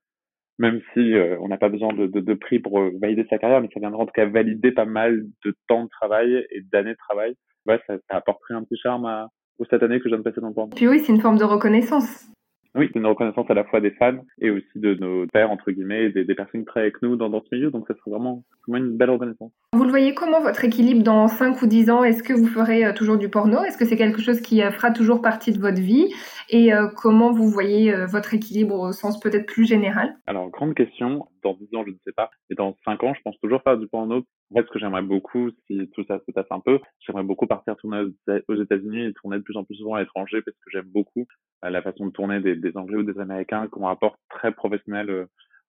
même 0.59 0.81
si 0.93 1.15
euh, 1.15 1.37
on 1.41 1.49
n'a 1.49 1.57
pas 1.57 1.69
besoin 1.69 1.93
de, 1.93 2.07
de, 2.07 2.21
de, 2.21 2.35
prix 2.35 2.59
pour 2.59 2.81
euh, 2.81 2.91
valider 3.01 3.27
sa 3.31 3.39
carrière, 3.39 3.61
mais 3.61 3.69
ça 3.73 3.81
viendra 3.81 4.03
en 4.03 4.07
tout 4.07 4.13
cas 4.15 4.27
valider 4.27 4.73
pas 4.73 4.85
mal 4.85 5.25
de 5.45 5.55
temps 5.69 5.85
de 5.85 5.89
travail 5.89 6.47
et 6.51 6.63
d'années 6.73 6.93
de 6.93 6.99
travail. 7.09 7.35
Ouais, 7.67 7.81
ça, 7.87 7.95
ça 8.11 8.17
apporterait 8.17 8.55
un 8.55 8.65
petit 8.65 8.77
charme 8.77 9.07
à, 9.07 9.29
cette 9.71 9.83
année 9.83 9.99
que 9.99 10.05
je 10.05 10.09
viens 10.09 10.19
de 10.19 10.25
passer 10.25 10.41
dans 10.41 10.49
le 10.49 10.55
porno. 10.55 10.75
Puis 10.75 10.89
oui, 10.89 11.01
c'est 11.01 11.13
une 11.13 11.21
forme 11.21 11.39
de 11.39 11.45
reconnaissance. 11.45 12.27
Oui, 12.75 12.89
c'est 12.93 12.99
une 12.99 13.07
reconnaissance 13.07 13.51
à 13.51 13.55
la 13.55 13.65
fois 13.65 13.81
des 13.81 13.91
fans 13.91 14.19
et 14.41 14.51
aussi 14.51 14.67
de 14.77 14.95
nos 14.95 15.27
pères, 15.27 15.51
entre 15.51 15.71
guillemets, 15.71 16.09
des, 16.09 16.25
des 16.25 16.35
personnes 16.35 16.63
qui 16.63 16.67
travaillent 16.67 16.89
avec 16.89 17.03
nous 17.03 17.17
dans, 17.17 17.29
dans 17.29 17.43
ce 17.43 17.55
milieu. 17.55 17.71
Donc, 17.71 17.87
ça 17.87 17.95
serait 17.95 18.11
vraiment, 18.11 18.45
vraiment 18.67 18.85
une 18.85 18.97
belle 18.97 19.11
reconnaissance. 19.11 19.53
Vous 19.75 19.85
le 19.85 19.91
voyez 19.91 20.15
comment, 20.15 20.41
votre 20.41 20.65
équilibre, 20.65 21.03
dans 21.03 21.29
5 21.29 21.61
ou 21.61 21.67
10 21.67 21.91
ans? 21.91 22.03
Est-ce 22.03 22.23
que 22.23 22.33
vous 22.33 22.47
ferez 22.47 22.85
euh, 22.87 22.93
toujours 22.95 23.19
du 23.19 23.29
porno? 23.29 23.63
Est-ce 23.63 23.77
que 23.77 23.85
c'est 23.85 23.97
quelque 23.97 24.23
chose 24.23 24.41
qui 24.41 24.63
euh, 24.63 24.71
fera 24.71 24.91
toujours 24.91 25.21
partie 25.21 25.53
de 25.53 25.59
votre 25.59 25.81
vie? 25.81 26.15
Et 26.49 26.73
euh, 26.73 26.89
comment 26.97 27.31
vous 27.31 27.49
voyez 27.49 27.95
votre 28.07 28.33
équilibre 28.35 28.79
au 28.79 28.93
sens 28.93 29.21
peut-être 29.21 29.47
plus 29.47 29.67
général? 29.67 30.17
Alors, 30.27 30.51
grande 30.51 30.75
question. 30.75 31.27
Dans 31.43 31.55
10 31.55 31.77
ans, 31.77 31.85
je 31.85 31.91
ne 31.91 31.97
sais 32.07 32.13
pas. 32.13 32.31
Et 32.51 32.55
dans 32.55 32.77
5 32.87 33.05
ans, 33.05 33.13
je 33.15 33.21
pense 33.23 33.39
toujours 33.41 33.63
faire 33.63 33.77
du 33.77 33.87
porno. 33.87 34.25
En 34.53 34.55
fait, 34.55 34.67
ce 34.67 34.71
que 34.71 34.79
j'aimerais 34.79 35.03
beaucoup, 35.03 35.51
si 35.67 35.89
tout 35.95 36.05
ça 36.05 36.21
se 36.27 36.33
passe 36.33 36.47
un 36.51 36.61
peu, 36.61 36.79
j'aimerais 37.01 37.23
beaucoup 37.23 37.47
partir 37.47 37.75
tourner 37.77 38.05
aux 38.49 38.55
États-Unis 38.55 39.07
et 39.07 39.13
tourner 39.15 39.39
de 39.39 39.43
plus 39.43 39.57
en 39.57 39.65
plus 39.65 39.77
souvent 39.77 39.95
à 39.95 40.01
l'étranger 40.01 40.43
parce 40.43 40.57
que 40.59 40.71
j'aime 40.71 40.91
beaucoup 40.93 41.27
la 41.63 41.81
façon 41.81 42.07
de 42.07 42.13
tourner 42.13 42.41
des, 42.41 42.77
Anglais 42.77 42.99
ou 42.99 43.03
des 43.03 43.19
Américains 43.19 43.69
qui 43.69 43.79
ont 43.79 43.87
un 43.87 43.91
rapport 43.91 44.19
très 44.29 44.53
professionnel 44.53 45.09
euh, 45.09 45.25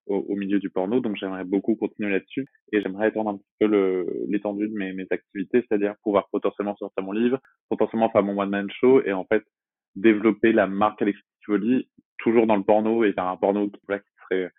au, 0.08 0.36
milieu 0.36 0.60
du 0.60 0.70
porno. 0.70 1.00
Donc 1.00 1.16
j'aimerais 1.16 1.46
beaucoup 1.46 1.76
continuer 1.76 2.12
là-dessus 2.12 2.46
et 2.74 2.82
j'aimerais 2.82 3.08
étendre 3.08 3.30
un 3.30 3.38
petit 3.38 3.56
peu 3.62 4.06
l'étendue 4.28 4.68
de 4.68 4.74
mes, 4.74 5.08
activités, 5.12 5.64
c'est-à-dire 5.66 5.96
pouvoir 6.04 6.28
potentiellement 6.30 6.76
sortir 6.76 7.04
mon 7.06 7.14
livre, 7.14 7.40
potentiellement 7.70 8.10
faire 8.10 8.24
mon 8.24 8.38
one-man 8.38 8.70
show 8.70 9.02
et 9.06 9.14
en 9.14 9.24
fait 9.24 9.44
développer 9.96 10.52
la 10.52 10.68
marque 10.68 11.02
Alexis 11.02 11.24
Tivoli 11.46 11.88
toujours 12.18 12.48
dans 12.48 12.58
le 12.58 12.64
porno 12.64 13.06
et 13.06 13.14
faire 13.14 13.28
un 13.28 13.38
porno 13.38 13.70
qui 13.70 13.80
serait 13.82 14.52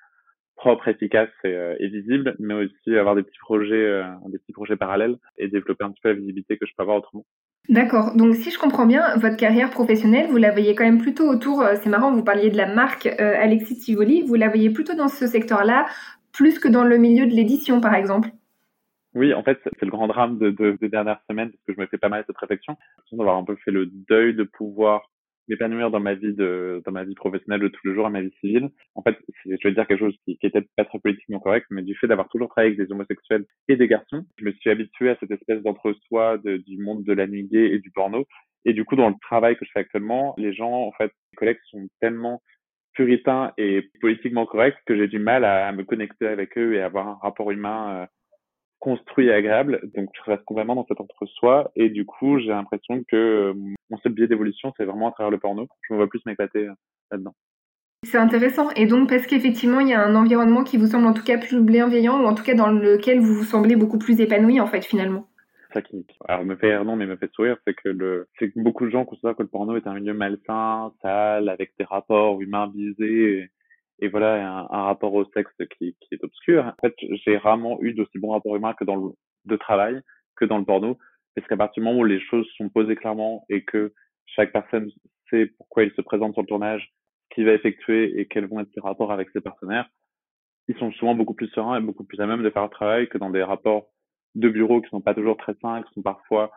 propre, 0.56 0.88
efficace 0.88 1.30
et, 1.44 1.48
euh, 1.48 1.76
et, 1.78 1.88
visible, 1.88 2.36
mais 2.38 2.54
aussi 2.54 2.96
avoir 2.96 3.14
des 3.14 3.22
petits 3.22 3.38
projets, 3.38 3.74
euh, 3.74 4.04
des 4.28 4.38
petits 4.38 4.52
projets 4.52 4.76
parallèles 4.76 5.16
et 5.36 5.48
développer 5.48 5.84
un 5.84 5.90
petit 5.90 6.00
peu 6.00 6.10
la 6.10 6.14
visibilité 6.14 6.56
que 6.56 6.66
je 6.66 6.72
peux 6.76 6.82
avoir 6.82 6.98
autrement. 6.98 7.24
D'accord. 7.68 8.14
Donc, 8.14 8.34
si 8.34 8.50
je 8.50 8.58
comprends 8.58 8.86
bien, 8.86 9.16
votre 9.16 9.36
carrière 9.36 9.70
professionnelle, 9.70 10.28
vous 10.28 10.36
la 10.36 10.50
voyez 10.50 10.74
quand 10.74 10.84
même 10.84 11.00
plutôt 11.00 11.24
autour, 11.24 11.62
euh, 11.62 11.76
c'est 11.82 11.88
marrant, 11.88 12.12
vous 12.12 12.22
parliez 12.24 12.50
de 12.50 12.58
la 12.58 12.72
marque 12.72 13.06
euh, 13.06 13.34
Alexis 13.40 13.78
Tivoli, 13.78 14.22
vous 14.22 14.34
la 14.34 14.48
voyez 14.48 14.70
plutôt 14.70 14.94
dans 14.94 15.08
ce 15.08 15.26
secteur-là, 15.26 15.86
plus 16.32 16.58
que 16.58 16.68
dans 16.68 16.84
le 16.84 16.98
milieu 16.98 17.26
de 17.26 17.32
l'édition, 17.32 17.80
par 17.80 17.94
exemple? 17.94 18.28
Oui, 19.14 19.32
en 19.32 19.42
fait, 19.42 19.58
c'est 19.64 19.86
le 19.86 19.90
grand 19.90 20.08
drame 20.08 20.38
de, 20.38 20.50
de, 20.50 20.76
de 20.78 20.86
dernières 20.88 21.20
semaines, 21.30 21.50
parce 21.50 21.62
que 21.66 21.72
je 21.74 21.80
me 21.80 21.86
fais 21.86 21.98
pas 21.98 22.08
mal 22.08 22.24
cette 22.26 22.36
réflexion, 22.36 22.76
d'avoir 23.12 23.36
un 23.36 23.44
peu 23.44 23.56
fait 23.64 23.70
le 23.70 23.86
deuil 23.86 24.34
de 24.34 24.42
pouvoir 24.42 25.08
m'épanouir 25.48 25.90
dans 25.90 26.00
ma 26.00 26.14
vie 26.14 26.32
de 26.32 26.82
dans 26.84 26.92
ma 26.92 27.04
vie 27.04 27.14
professionnelle 27.14 27.60
de 27.60 27.68
tous 27.68 27.86
les 27.86 27.94
jours 27.94 28.06
à 28.06 28.10
ma 28.10 28.22
vie 28.22 28.32
civile. 28.40 28.70
En 28.94 29.02
fait, 29.02 29.16
je 29.44 29.56
vais 29.62 29.72
dire 29.72 29.86
quelque 29.86 29.98
chose 29.98 30.16
qui, 30.24 30.38
qui 30.38 30.46
était 30.46 30.62
pas 30.76 30.84
très 30.84 30.98
politiquement 30.98 31.40
correct, 31.40 31.66
mais 31.70 31.82
du 31.82 31.94
fait 31.96 32.06
d'avoir 32.06 32.28
toujours 32.28 32.48
travaillé 32.48 32.74
avec 32.74 32.86
des 32.86 32.92
homosexuels 32.92 33.44
et 33.68 33.76
des 33.76 33.88
garçons, 33.88 34.24
je 34.38 34.44
me 34.44 34.52
suis 34.52 34.70
habitué 34.70 35.10
à 35.10 35.16
cette 35.20 35.30
espèce 35.30 35.62
d'entre-soi 35.62 36.38
du 36.38 36.78
monde 36.78 37.04
de 37.04 37.12
la 37.12 37.26
nuit 37.26 37.44
gay 37.44 37.72
et 37.72 37.78
du 37.78 37.90
porno. 37.90 38.26
Et 38.64 38.72
du 38.72 38.84
coup, 38.84 38.96
dans 38.96 39.10
le 39.10 39.16
travail 39.20 39.56
que 39.56 39.64
je 39.64 39.70
fais 39.72 39.80
actuellement, 39.80 40.34
les 40.38 40.54
gens, 40.54 40.72
en 40.72 40.92
fait, 40.92 41.12
mes 41.32 41.36
collègues 41.36 41.58
sont 41.70 41.86
tellement 42.00 42.42
puritains 42.94 43.52
et 43.58 43.90
politiquement 44.00 44.46
corrects 44.46 44.78
que 44.86 44.96
j'ai 44.96 45.08
du 45.08 45.18
mal 45.18 45.44
à, 45.44 45.72
me 45.72 45.84
connecter 45.84 46.26
avec 46.26 46.56
eux 46.56 46.74
et 46.74 46.80
avoir 46.80 47.08
un 47.08 47.18
rapport 47.20 47.50
humain 47.50 48.02
euh, 48.02 48.06
construit 48.84 49.28
et 49.28 49.32
agréable. 49.32 49.80
Donc, 49.96 50.10
je 50.14 50.30
reste 50.30 50.44
complètement 50.44 50.74
dans 50.74 50.86
cet 50.86 51.00
entre-soi. 51.00 51.72
Et 51.74 51.88
du 51.88 52.04
coup, 52.04 52.38
j'ai 52.38 52.48
l'impression 52.48 53.02
que 53.10 53.16
euh, 53.16 53.54
mon 53.88 53.96
seul 53.98 54.12
biais 54.12 54.26
d'évolution, 54.26 54.74
c'est 54.76 54.84
vraiment 54.84 55.08
à 55.08 55.12
travers 55.12 55.30
le 55.30 55.38
porno. 55.38 55.66
Je 55.88 55.94
me 55.94 55.98
vois 55.98 56.06
plus 56.06 56.20
m'éclater 56.26 56.66
euh, 56.68 56.74
là-dedans. 57.10 57.34
C'est 58.04 58.18
intéressant. 58.18 58.68
Et 58.76 58.84
donc, 58.84 59.08
parce 59.08 59.26
qu'effectivement, 59.26 59.80
il 59.80 59.88
y 59.88 59.94
a 59.94 60.04
un 60.04 60.14
environnement 60.14 60.64
qui 60.64 60.76
vous 60.76 60.88
semble 60.88 61.06
en 61.06 61.14
tout 61.14 61.24
cas 61.24 61.38
plus 61.38 61.62
bienveillant, 61.62 62.22
ou 62.22 62.26
en 62.26 62.34
tout 62.34 62.44
cas 62.44 62.54
dans 62.54 62.70
lequel 62.70 63.20
vous 63.20 63.32
vous 63.32 63.44
semblez 63.44 63.74
beaucoup 63.74 63.98
plus 63.98 64.20
épanoui, 64.20 64.60
en 64.60 64.66
fait, 64.66 64.84
finalement. 64.84 65.26
Ça 65.72 65.80
qui, 65.80 66.04
alors, 66.28 66.44
me 66.44 66.54
fait 66.54 66.76
rire, 66.76 66.84
non, 66.84 66.94
mais 66.94 67.06
me 67.06 67.16
fait 67.16 67.32
sourire, 67.32 67.56
c'est 67.66 67.74
que 67.74 67.88
le, 67.88 68.28
c'est 68.38 68.50
que 68.50 68.60
beaucoup 68.60 68.84
de 68.84 68.90
gens 68.90 69.06
considèrent 69.06 69.34
que 69.34 69.42
le 69.42 69.48
porno 69.48 69.76
est 69.76 69.86
un 69.86 69.94
milieu 69.94 70.12
malsain, 70.12 70.92
sale, 71.00 71.48
avec 71.48 71.72
des 71.78 71.84
rapports 71.84 72.38
humains 72.42 72.70
visés 72.74 73.48
et 74.00 74.08
voilà 74.08 74.66
un, 74.70 74.82
rapport 74.84 75.14
au 75.14 75.24
sexe 75.32 75.52
qui, 75.78 75.96
qui, 76.00 76.14
est 76.14 76.24
obscur. 76.24 76.64
En 76.64 76.74
fait, 76.80 76.94
j'ai 77.24 77.36
rarement 77.36 77.78
eu 77.80 77.92
d'aussi 77.92 78.18
bons 78.18 78.32
rapports 78.32 78.56
humains 78.56 78.74
que 78.74 78.84
dans 78.84 78.96
le 78.96 79.12
de 79.44 79.56
travail 79.56 80.00
que 80.36 80.44
dans 80.44 80.58
le 80.58 80.64
porno, 80.64 80.98
parce 81.34 81.46
qu'à 81.46 81.56
partir 81.56 81.82
du 81.82 81.88
moment 81.88 82.00
où 82.00 82.04
les 82.04 82.20
choses 82.20 82.46
sont 82.56 82.68
posées 82.68 82.96
clairement 82.96 83.44
et 83.48 83.64
que 83.64 83.92
chaque 84.26 84.52
personne 84.52 84.90
sait 85.30 85.46
pourquoi 85.58 85.84
il 85.84 85.92
se 85.92 86.00
présente 86.00 86.32
sur 86.32 86.42
le 86.42 86.48
tournage, 86.48 86.92
ce 87.30 87.34
qu'il 87.34 87.44
va 87.44 87.52
effectuer 87.52 88.18
et 88.18 88.26
quels 88.26 88.46
vont 88.46 88.60
être 88.60 88.72
ses 88.74 88.80
rapports 88.80 89.12
avec 89.12 89.30
ses 89.30 89.40
partenaires, 89.40 89.88
ils 90.68 90.76
sont 90.78 90.92
souvent 90.92 91.14
beaucoup 91.14 91.34
plus 91.34 91.48
sereins 91.48 91.78
et 91.78 91.82
beaucoup 91.82 92.04
plus 92.04 92.20
à 92.20 92.26
même 92.26 92.42
de 92.42 92.50
faire 92.50 92.62
le 92.62 92.68
travail 92.70 93.08
que 93.08 93.18
dans 93.18 93.30
des 93.30 93.42
rapports 93.42 93.88
de 94.34 94.48
bureau 94.48 94.80
qui 94.80 94.88
sont 94.90 95.00
pas 95.00 95.14
toujours 95.14 95.36
très 95.36 95.54
sains, 95.62 95.82
qui 95.82 95.92
sont 95.94 96.02
parfois 96.02 96.50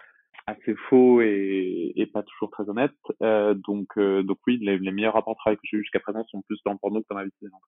assez 0.45 0.75
faux 0.89 1.21
et, 1.21 1.93
et 1.95 2.05
pas 2.05 2.23
toujours 2.23 2.49
très 2.51 2.69
honnête. 2.69 2.91
Euh, 3.21 3.53
donc, 3.53 3.87
euh, 3.97 4.23
donc 4.23 4.37
oui, 4.47 4.59
les, 4.61 4.77
les, 4.77 4.91
meilleurs 4.91 5.13
rapports 5.13 5.33
de 5.33 5.39
travail 5.39 5.57
que 5.57 5.63
j'ai 5.63 5.77
eu 5.77 5.81
jusqu'à 5.81 5.99
présent 5.99 6.23
sont 6.25 6.41
plus 6.41 6.59
dans 6.65 6.73
le 6.73 6.77
porno 6.77 7.01
que 7.01 7.05
dans 7.09 7.15
ma 7.15 7.23
vie 7.23 7.31
en 7.51 7.59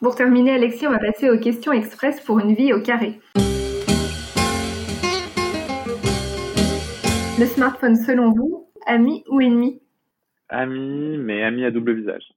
Pour 0.00 0.14
terminer, 0.14 0.52
Alexis, 0.52 0.86
on 0.86 0.90
va 0.90 0.98
passer 0.98 1.30
aux 1.30 1.38
questions 1.38 1.72
express 1.72 2.20
pour 2.20 2.38
une 2.38 2.54
vie 2.54 2.72
au 2.72 2.80
carré. 2.80 3.18
Le 7.40 7.46
smartphone, 7.46 7.96
selon 7.96 8.32
vous, 8.32 8.70
ami 8.86 9.24
ou 9.28 9.40
ennemi? 9.40 9.80
Ami, 10.50 11.16
mais 11.16 11.42
ami 11.42 11.64
à 11.64 11.70
double 11.70 11.94
visage. 11.94 12.34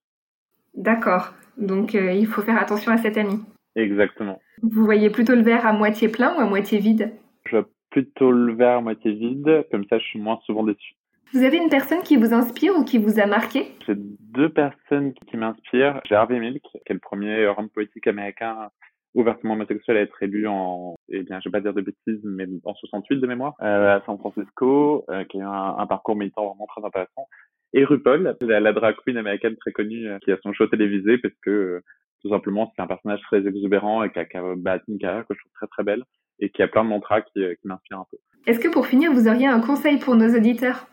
D'accord. 0.76 1.34
Donc 1.58 1.96
euh, 1.96 2.14
il 2.14 2.28
faut 2.28 2.42
faire 2.42 2.58
attention 2.58 2.92
à 2.92 2.98
cet 2.98 3.18
ami. 3.18 3.40
Exactement. 3.76 4.40
Vous 4.62 4.86
voyez 4.86 5.10
plutôt 5.10 5.36
le 5.36 5.42
verre 5.42 5.66
à 5.66 5.74
moitié 5.74 6.08
plein 6.08 6.36
ou 6.36 6.40
à 6.40 6.46
moitié 6.46 6.80
vide? 6.80 7.12
Je 7.46 7.58
plutôt 7.94 8.32
le 8.32 8.56
verre 8.56 8.78
à 8.78 8.82
moitié 8.82 9.14
vide, 9.14 9.68
comme 9.70 9.86
ça 9.88 10.00
je 10.00 10.04
suis 10.06 10.20
moins 10.20 10.40
souvent 10.48 10.64
déçu. 10.64 10.96
Vous 11.32 11.44
avez 11.44 11.58
une 11.58 11.70
personne 11.70 12.02
qui 12.02 12.18
vous 12.18 12.34
inspire 12.34 12.76
ou 12.76 12.84
qui 12.84 12.98
vous 12.98 13.20
a 13.20 13.28
marqué? 13.28 13.68
J'ai 13.86 13.94
deux 13.96 14.50
personnes 14.50 15.14
qui 15.14 15.38
m'inspirent. 15.38 16.02
J'ai 16.06 16.16
Harvey 16.16 16.40
Milk, 16.40 16.64
qui 16.64 16.78
est 16.88 16.94
le 16.94 17.00
premier 17.00 17.46
homme 17.46 17.70
politique 17.70 18.08
américain 18.08 18.70
ouvertement 19.14 19.54
homosexuel 19.54 19.98
à 19.98 20.02
être 20.02 20.24
élu 20.24 20.48
en, 20.48 20.96
eh 21.10 21.22
bien, 21.22 21.40
je 21.40 21.48
vais 21.48 21.52
pas 21.52 21.62
dire 21.62 21.76
de 21.76 21.82
bêtises, 21.82 22.22
mais 22.24 22.48
en 22.64 22.74
68 22.74 23.20
de 23.20 23.28
mémoire, 23.28 23.54
euh, 23.62 23.98
à 23.98 24.02
San 24.08 24.18
Francisco, 24.18 25.06
euh, 25.10 25.24
qui 25.26 25.40
a 25.40 25.48
un, 25.48 25.78
un, 25.78 25.86
parcours 25.86 26.16
militant 26.16 26.48
vraiment 26.48 26.66
très 26.66 26.84
intéressant. 26.84 27.28
Et 27.74 27.86
RuPaul, 27.86 28.36
la, 28.42 28.60
la 28.60 28.74
drag 28.74 28.96
queen 29.06 29.18
américaine 29.18 29.56
très 29.58 29.72
connue, 29.72 30.08
euh, 30.08 30.18
qui 30.20 30.32
a 30.32 30.38
son 30.42 30.52
show 30.52 30.66
télévisé 30.66 31.20
parce 31.20 31.36
que 31.44 31.52
euh, 31.52 31.84
tout 32.24 32.30
simplement 32.30 32.72
c'est 32.76 32.82
un 32.82 32.88
personnage 32.88 33.22
très 33.22 33.46
exubérant 33.46 34.04
et 34.04 34.12
qui 34.12 34.18
a, 34.18 34.26
qui 34.26 34.38
a 34.38 34.56
bâti 34.56 34.92
une 34.92 34.98
carrière 34.98 35.28
que 35.28 35.36
je 35.36 35.40
trouve 35.40 35.52
très 35.54 35.68
très 35.68 35.84
belle 35.84 36.04
et 36.40 36.50
qui 36.50 36.62
a 36.62 36.68
plein 36.68 36.84
de 36.84 36.90
mantras 36.90 37.22
qui, 37.22 37.42
qui 37.62 37.68
m'inspirent 37.68 38.00
un 38.00 38.08
peu. 38.10 38.18
Est-ce 38.46 38.60
que 38.60 38.68
pour 38.68 38.88
finir, 38.88 39.12
vous 39.14 39.28
auriez 39.28 39.48
un 39.48 39.62
conseil 39.62 39.98
pour 39.98 40.16
nos 40.16 40.36
auditeurs? 40.36 40.88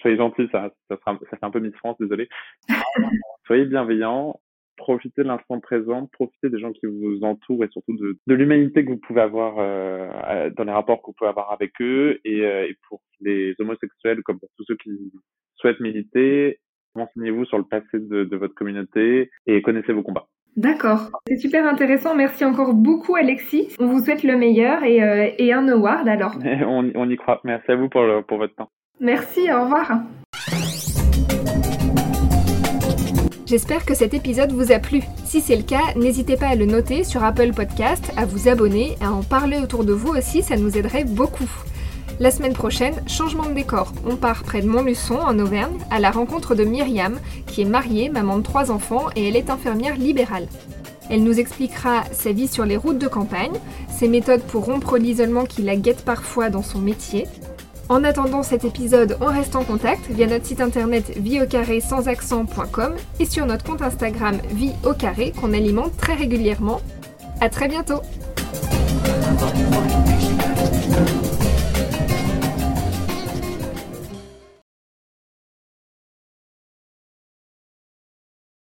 Soyez 0.00 0.16
gentils, 0.16 0.48
ça, 0.52 0.70
ça, 0.88 0.96
sera, 0.96 1.18
ça 1.30 1.36
fait 1.36 1.44
un 1.44 1.50
peu 1.50 1.60
Miss 1.60 1.74
France, 1.76 1.96
désolé. 1.98 2.28
Soyez 3.46 3.64
bienveillants, 3.64 4.40
profitez 4.76 5.22
de 5.22 5.28
l'instant 5.28 5.58
présent, 5.60 6.06
profitez 6.12 6.50
des 6.50 6.60
gens 6.60 6.72
qui 6.72 6.86
vous 6.86 7.20
entourent 7.22 7.64
et 7.64 7.68
surtout 7.68 7.96
de, 7.96 8.18
de 8.26 8.34
l'humanité 8.34 8.84
que 8.84 8.90
vous 8.90 8.98
pouvez 8.98 9.20
avoir 9.20 9.56
euh, 9.58 10.50
dans 10.50 10.64
les 10.64 10.72
rapports 10.72 11.00
que 11.00 11.06
vous 11.06 11.14
pouvez 11.14 11.30
avoir 11.30 11.52
avec 11.52 11.72
eux. 11.80 12.20
Et, 12.24 12.42
euh, 12.42 12.66
et, 12.68 12.76
pour 12.88 13.00
les 13.20 13.54
homosexuels, 13.58 14.22
comme 14.22 14.38
pour 14.38 14.50
tous 14.56 14.64
ceux 14.64 14.76
qui 14.76 14.90
souhaitent 15.56 15.80
militer, 15.80 16.60
renseignez-vous 16.94 17.44
sur 17.46 17.58
le 17.58 17.64
passé 17.64 17.98
de, 17.98 18.24
de 18.24 18.36
votre 18.36 18.54
communauté 18.54 19.30
et 19.46 19.62
connaissez 19.62 19.92
vos 19.92 20.02
combats. 20.02 20.28
D'accord, 20.56 21.10
c'est 21.26 21.36
super 21.36 21.66
intéressant. 21.66 22.14
Merci 22.14 22.44
encore 22.44 22.74
beaucoup 22.74 23.16
Alexis. 23.16 23.68
On 23.80 23.86
vous 23.86 24.04
souhaite 24.04 24.22
le 24.22 24.36
meilleur 24.36 24.84
et, 24.84 25.02
euh, 25.02 25.30
et 25.38 25.52
un 25.52 25.66
award 25.68 26.06
alors. 26.06 26.36
on, 26.44 26.90
on, 26.94 27.08
y 27.08 27.16
croit. 27.16 27.40
Merci 27.44 27.70
à 27.70 27.76
vous 27.76 27.88
pour, 27.88 28.02
le, 28.02 28.22
pour 28.22 28.36
votre 28.38 28.54
temps. 28.54 28.68
Merci, 29.00 29.50
au 29.52 29.62
revoir. 29.64 30.02
J'espère 33.46 33.84
que 33.84 33.94
cet 33.94 34.14
épisode 34.14 34.52
vous 34.52 34.72
a 34.72 34.78
plu. 34.78 35.02
Si 35.24 35.40
c'est 35.40 35.56
le 35.56 35.62
cas, 35.62 35.92
n'hésitez 35.96 36.36
pas 36.36 36.48
à 36.48 36.54
le 36.54 36.66
noter 36.66 37.04
sur 37.04 37.24
Apple 37.24 37.52
Podcast, 37.54 38.12
à 38.16 38.24
vous 38.24 38.48
abonner, 38.48 38.96
à 39.00 39.10
en 39.10 39.22
parler 39.22 39.58
autour 39.58 39.84
de 39.84 39.92
vous 39.92 40.10
aussi, 40.16 40.42
ça 40.42 40.56
nous 40.56 40.78
aiderait 40.78 41.04
beaucoup. 41.04 41.50
La 42.22 42.30
semaine 42.30 42.52
prochaine, 42.52 42.94
changement 43.08 43.46
de 43.46 43.52
décor. 43.52 43.92
On 44.06 44.14
part 44.14 44.44
près 44.44 44.62
de 44.62 44.68
Montluçon, 44.68 45.16
en 45.16 45.40
Auvergne, 45.40 45.76
à 45.90 45.98
la 45.98 46.12
rencontre 46.12 46.54
de 46.54 46.62
Myriam, 46.62 47.18
qui 47.48 47.62
est 47.62 47.64
mariée, 47.64 48.10
maman 48.10 48.38
de 48.38 48.44
trois 48.44 48.70
enfants, 48.70 49.06
et 49.16 49.26
elle 49.26 49.34
est 49.34 49.50
infirmière 49.50 49.96
libérale. 49.96 50.46
Elle 51.10 51.24
nous 51.24 51.40
expliquera 51.40 52.04
sa 52.12 52.30
vie 52.30 52.46
sur 52.46 52.64
les 52.64 52.76
routes 52.76 52.98
de 52.98 53.08
campagne, 53.08 53.58
ses 53.88 54.06
méthodes 54.06 54.44
pour 54.44 54.66
rompre 54.66 54.98
l'isolement 54.98 55.46
qui 55.46 55.62
la 55.62 55.74
guette 55.74 56.04
parfois 56.04 56.48
dans 56.48 56.62
son 56.62 56.78
métier, 56.78 57.26
en 57.88 58.04
attendant 58.04 58.44
cet 58.44 58.64
épisode, 58.64 59.18
on 59.20 59.26
reste 59.26 59.56
en 59.56 59.64
contact 59.64 60.06
via 60.08 60.28
notre 60.28 60.46
site 60.46 60.60
internet 60.60 61.18
vie 61.18 61.42
au 61.42 61.46
carré 61.46 61.80
sans 61.80 62.06
accent.com 62.06 62.94
et 63.18 63.26
sur 63.26 63.44
notre 63.46 63.64
compte 63.64 63.82
Instagram 63.82 64.38
vie 64.52 64.72
carré 64.96 65.32
qu'on 65.32 65.52
alimente 65.52 65.96
très 65.96 66.14
régulièrement. 66.14 66.80
À 67.40 67.48
très 67.48 67.66
bientôt! 67.66 68.00